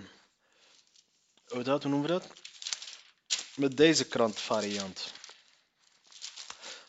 Hoe, 1.45 1.63
dat, 1.63 1.83
hoe 1.83 1.91
noemen 1.91 2.09
we 2.09 2.19
dat? 2.19 2.33
Met 3.55 3.77
deze 3.77 4.07
krantvariant. 4.07 5.13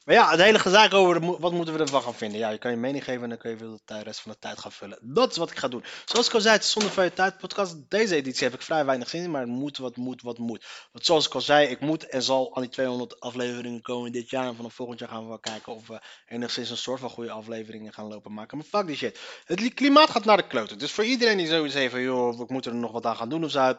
Maar 0.06 0.14
ja, 0.14 0.30
het 0.30 0.40
hele 0.40 0.58
gezaak 0.58 0.94
over 0.94 1.40
wat 1.40 1.52
moeten 1.52 1.74
we 1.74 1.80
ervan 1.80 2.02
gaan 2.02 2.14
vinden. 2.14 2.38
Ja, 2.38 2.48
je 2.50 2.58
kan 2.58 2.70
je 2.70 2.76
mening 2.76 3.04
geven 3.04 3.22
en 3.22 3.28
dan 3.28 3.38
kun 3.38 3.50
je 3.50 3.78
de 3.84 4.02
rest 4.02 4.20
van 4.20 4.32
de 4.32 4.38
tijd 4.38 4.58
gaan 4.58 4.72
vullen. 4.72 4.98
Dat 5.02 5.30
is 5.30 5.36
wat 5.36 5.50
ik 5.50 5.56
ga 5.58 5.68
doen. 5.68 5.84
Zoals 6.04 6.26
ik 6.26 6.34
al 6.34 6.40
zei, 6.40 6.54
het 6.54 6.64
zonder 6.64 6.90
vrije 6.92 7.12
tijd 7.12 7.38
podcast. 7.38 7.76
Deze 7.88 8.14
editie 8.14 8.44
heb 8.44 8.54
ik 8.54 8.62
vrij 8.62 8.84
weinig 8.84 9.08
zin 9.08 9.22
in, 9.22 9.30
maar 9.30 9.40
het 9.40 9.50
moet 9.50 9.78
wat 9.78 9.96
moet 9.96 10.22
wat 10.22 10.38
moet. 10.38 10.64
Want 10.92 11.04
zoals 11.04 11.26
ik 11.26 11.34
al 11.34 11.40
zei, 11.40 11.68
ik 11.68 11.80
moet 11.80 12.08
en 12.08 12.22
zal 12.22 12.56
aan 12.56 12.62
die 12.62 12.70
200 12.70 13.20
afleveringen 13.20 13.82
komen 13.82 14.12
dit 14.12 14.30
jaar. 14.30 14.46
En 14.46 14.56
vanaf 14.56 14.74
volgend 14.74 14.98
jaar 14.98 15.08
gaan 15.08 15.22
we 15.22 15.28
wel 15.28 15.38
kijken 15.38 15.72
of 15.74 15.86
we 15.86 16.00
enigszins 16.28 16.70
een 16.70 16.76
soort 16.76 17.00
van 17.00 17.10
goede 17.10 17.30
afleveringen 17.30 17.92
gaan 17.92 18.06
lopen 18.08 18.32
maken. 18.32 18.56
Maar 18.58 18.66
fuck 18.66 18.86
die 18.86 18.96
shit. 18.96 19.18
Het 19.44 19.60
li- 19.60 19.74
klimaat 19.74 20.10
gaat 20.10 20.24
naar 20.24 20.36
de 20.36 20.46
kloten. 20.46 20.78
Dus 20.78 20.92
voor 20.92 21.04
iedereen 21.04 21.36
die 21.36 21.48
heeft 21.48 21.90
van, 21.92 22.02
joh, 22.02 22.40
ik 22.40 22.48
moet 22.48 22.66
er 22.66 22.74
nog 22.74 22.92
wat 22.92 23.06
aan 23.06 23.16
gaan 23.16 23.28
doen 23.28 23.44
of 23.44 23.50
zo. 23.50 23.74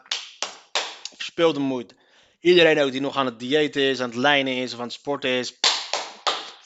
Verspeel 1.16 1.52
de 1.52 1.60
moed. 1.60 1.94
Iedereen 2.40 2.80
ook 2.80 2.90
die 2.90 3.00
nog 3.00 3.16
aan 3.16 3.26
het 3.26 3.38
diëten 3.38 3.82
is, 3.82 4.00
aan 4.00 4.08
het 4.08 4.18
lijnen 4.18 4.56
is 4.56 4.72
of 4.72 4.78
aan 4.78 4.84
het 4.84 4.94
sporten 4.94 5.30
is. 5.30 5.54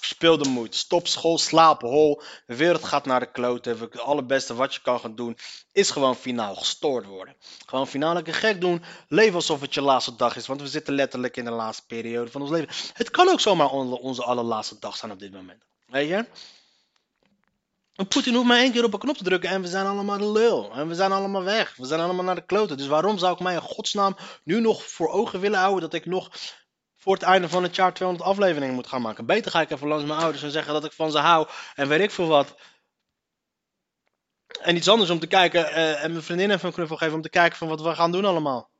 Verspeel 0.02 0.38
de 0.38 0.48
moed. 0.48 0.74
Stop 0.74 1.06
school, 1.06 1.38
slaap, 1.38 1.80
hol. 1.80 2.22
De 2.46 2.56
wereld 2.56 2.84
gaat 2.84 3.04
naar 3.06 3.20
de 3.20 3.30
kloten. 3.30 3.78
Het 3.78 3.98
allerbeste 3.98 4.54
wat 4.54 4.74
je 4.74 4.80
kan 4.80 5.00
gaan 5.00 5.14
doen 5.14 5.36
is 5.72 5.90
gewoon 5.90 6.16
finaal 6.16 6.54
gestoord 6.54 7.06
worden. 7.06 7.36
Gewoon 7.66 7.86
finaal 7.86 8.14
lekker 8.14 8.34
gek 8.34 8.60
doen. 8.60 8.82
Leef 9.08 9.34
alsof 9.34 9.60
het 9.60 9.74
je 9.74 9.80
laatste 9.80 10.16
dag 10.16 10.36
is. 10.36 10.46
Want 10.46 10.60
we 10.60 10.68
zitten 10.68 10.94
letterlijk 10.94 11.36
in 11.36 11.44
de 11.44 11.50
laatste 11.50 11.86
periode 11.86 12.30
van 12.30 12.40
ons 12.40 12.50
leven. 12.50 12.68
Het 12.92 13.10
kan 13.10 13.28
ook 13.28 13.40
zomaar 13.40 13.70
on- 13.70 13.98
onze 13.98 14.22
allerlaatste 14.22 14.76
dag 14.78 14.96
zijn 14.96 15.12
op 15.12 15.18
dit 15.18 15.32
moment. 15.32 15.62
Weet 15.86 16.08
je? 16.08 16.26
Poetin 18.08 18.34
hoeft 18.34 18.46
maar 18.46 18.58
één 18.58 18.72
keer 18.72 18.84
op 18.84 18.92
een 18.92 18.98
knop 18.98 19.16
te 19.16 19.24
drukken 19.24 19.50
en 19.50 19.62
we 19.62 19.68
zijn 19.68 19.86
allemaal 19.86 20.18
de 20.18 20.30
lul. 20.30 20.72
En 20.72 20.88
we 20.88 20.94
zijn 20.94 21.12
allemaal 21.12 21.42
weg. 21.42 21.74
We 21.76 21.86
zijn 21.86 22.00
allemaal 22.00 22.24
naar 22.24 22.34
de 22.34 22.46
kloten. 22.46 22.76
Dus 22.76 22.86
waarom 22.86 23.18
zou 23.18 23.32
ik 23.32 23.40
mij 23.40 23.54
in 23.54 23.60
godsnaam 23.60 24.16
nu 24.44 24.60
nog 24.60 24.84
voor 24.84 25.08
ogen 25.08 25.40
willen 25.40 25.58
houden 25.58 25.80
dat 25.80 25.94
ik 25.94 26.06
nog 26.06 26.30
voor 27.02 27.14
het 27.14 27.22
einde 27.22 27.48
van 27.48 27.62
het 27.62 27.76
jaar 27.76 27.94
200 27.94 28.28
afleveringen 28.28 28.74
moet 28.74 28.86
gaan 28.86 29.02
maken? 29.02 29.26
Beter 29.26 29.50
ga 29.50 29.60
ik 29.60 29.70
even 29.70 29.88
langs 29.88 30.04
mijn 30.04 30.20
ouders 30.20 30.42
en 30.42 30.50
zeggen 30.50 30.72
dat 30.72 30.84
ik 30.84 30.92
van 30.92 31.10
ze 31.10 31.18
hou 31.18 31.48
en 31.74 31.88
weet 31.88 32.00
ik 32.00 32.10
veel 32.10 32.26
wat. 32.26 32.54
En 34.60 34.76
iets 34.76 34.88
anders 34.88 35.10
om 35.10 35.18
te 35.18 35.26
kijken 35.26 35.72
eh, 35.72 36.04
en 36.04 36.10
mijn 36.10 36.22
vriendin 36.22 36.50
even 36.50 36.66
een 36.66 36.74
knuffel 36.74 36.96
geven 36.96 37.14
om 37.14 37.22
te 37.22 37.28
kijken 37.28 37.58
van 37.58 37.68
wat 37.68 37.80
we 37.80 37.94
gaan 37.94 38.12
doen 38.12 38.24
allemaal. 38.24 38.70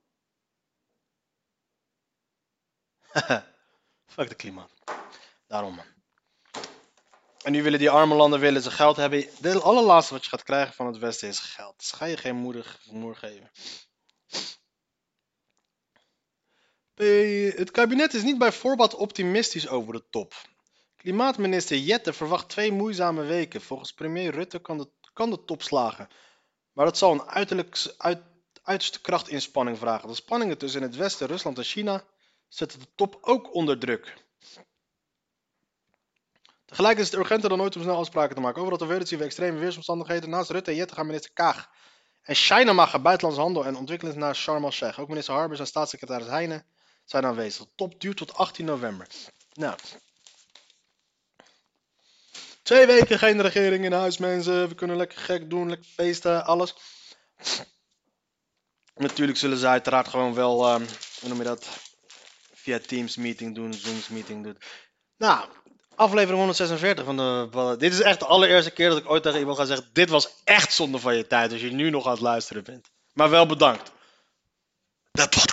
Fuck 4.15 4.29
de 4.29 4.35
klimaat. 4.35 4.71
Daarom 5.47 5.75
man. 5.75 5.85
En 7.43 7.53
nu 7.53 7.63
willen 7.63 7.79
die 7.79 7.91
arme 7.91 8.15
landen 8.15 8.41
willen 8.41 8.63
ze 8.63 8.71
geld 8.71 8.97
hebben. 8.97 9.27
Het 9.41 9.63
allerlaatste 9.63 10.15
wat 10.15 10.23
je 10.23 10.29
gaat 10.29 10.43
krijgen 10.43 10.75
van 10.75 10.87
het 10.87 10.99
Westen 10.99 11.29
is 11.29 11.39
geld. 11.39 11.79
Dus 11.79 11.93
ga 11.93 12.05
je 12.05 12.17
geen 12.17 12.37
moeder, 12.37 12.79
moer 12.85 13.17
geven. 13.17 13.51
Eh, 17.03 17.57
Het 17.57 17.71
kabinet 17.71 18.15
is 18.15 18.23
niet 18.23 18.39
bij 18.39 18.53
voorbaat 18.53 18.95
optimistisch 18.95 19.69
over 19.69 19.93
de 19.93 20.05
top. 20.11 20.35
Klimaatminister 20.97 21.77
Jette 21.77 22.13
verwacht 22.13 22.49
twee 22.49 22.73
moeizame 22.73 23.23
weken. 23.23 23.61
Volgens 23.61 23.93
premier 23.93 24.31
Rutte 24.31 24.59
kan 24.59 24.79
de, 24.79 24.89
kan 25.13 25.31
de 25.31 25.45
top 25.45 25.63
slagen. 25.63 26.09
Maar 26.73 26.85
dat 26.85 26.99
zal 26.99 27.13
een 27.13 27.29
uiterste 28.63 29.01
krachtinspanning 29.01 29.79
vragen. 29.79 30.09
De 30.09 30.15
spanningen 30.15 30.59
tussen 30.59 30.83
het 30.83 30.97
Westen, 30.97 31.27
Rusland 31.27 31.59
en 31.59 31.65
China 31.65 32.05
zetten 32.49 32.79
de 32.79 32.87
top 32.95 33.19
ook 33.21 33.55
onder 33.55 33.79
druk. 33.79 34.15
Tegelijk 36.65 36.99
is 36.99 37.11
het 37.11 37.19
urgenter 37.19 37.49
dan 37.49 37.61
ooit 37.61 37.77
om 37.77 37.83
snel 37.83 37.97
afspraken 37.97 38.35
te 38.35 38.41
maken. 38.41 38.87
Wereld 38.87 39.09
zien 39.09 39.19
we 39.19 39.25
extreme 39.25 39.59
weersomstandigheden. 39.59 40.31
Naast 40.31 40.51
Rutte 40.51 40.71
en 40.71 40.77
Jette 40.77 40.95
gaan 40.95 41.07
minister 41.07 41.33
Kaag 41.33 41.71
en 42.23 42.35
China 42.35 42.73
mag 42.73 43.03
buitenlandse 43.03 43.43
handel 43.43 43.65
en 43.65 43.77
ontwikkeling 43.77 44.17
naar 44.17 44.37
Sharm 44.37 44.65
el-Sheikh. 44.65 45.01
Ook 45.01 45.09
minister 45.09 45.35
Harbers 45.35 45.61
en 45.61 45.67
staatssecretaris 45.67 46.27
Heijnen 46.27 46.67
zijn 47.05 47.25
aanwezig. 47.27 47.67
Top 47.77 48.01
duurt 48.01 48.17
tot 48.17 48.35
18 48.35 48.65
november. 48.65 49.07
Nou. 49.53 49.75
Twee 52.63 52.87
weken 52.87 53.19
geen 53.19 53.43
regering 53.43 53.85
in 53.85 53.93
huis, 53.93 54.19
mensen. 54.19 54.69
We 54.69 54.75
kunnen 54.75 54.97
lekker 54.97 55.19
gek 55.19 55.51
doen, 55.51 55.69
lekker 55.69 55.89
feesten, 55.95 56.45
alles. 56.45 56.75
Natuurlijk 58.95 59.39
zullen 59.39 59.59
ze 59.59 59.67
uiteraard 59.67 60.09
gewoon 60.09 60.35
wel, 60.35 60.67
ehm, 60.67 60.85
hoe 61.21 61.29
noem 61.29 61.39
je 61.39 61.45
dat, 61.45 61.67
via 62.55 62.79
Teams 62.79 63.17
meeting 63.17 63.55
doen, 63.55 63.75
Zooms 63.75 64.09
meeting 64.09 64.45
doen. 64.45 64.59
Nou, 65.17 65.49
aflevering 65.95 66.39
146 66.39 67.05
van 67.05 67.17
de 67.17 67.49
Ballen. 67.51 67.79
Dit 67.79 67.93
is 67.93 68.01
echt 68.01 68.19
de 68.19 68.27
allereerste 68.27 68.71
keer 68.71 68.89
dat 68.89 68.99
ik 68.99 69.11
ooit 69.11 69.23
tegen 69.23 69.39
iemand 69.39 69.59
ga 69.59 69.65
zeggen, 69.65 69.91
dit 69.93 70.11
was 70.11 70.29
echt 70.45 70.73
zonde 70.73 70.99
van 70.99 71.17
je 71.17 71.27
tijd 71.27 71.53
als 71.53 71.61
je 71.61 71.73
nu 71.73 71.91
nog 71.91 72.07
aan 72.07 72.13
het 72.13 72.21
luisteren 72.21 72.65
bent. 72.65 72.91
Maar 73.13 73.31
wel 73.31 73.47
bedankt. 73.47 73.93
Podcast. 75.13 75.52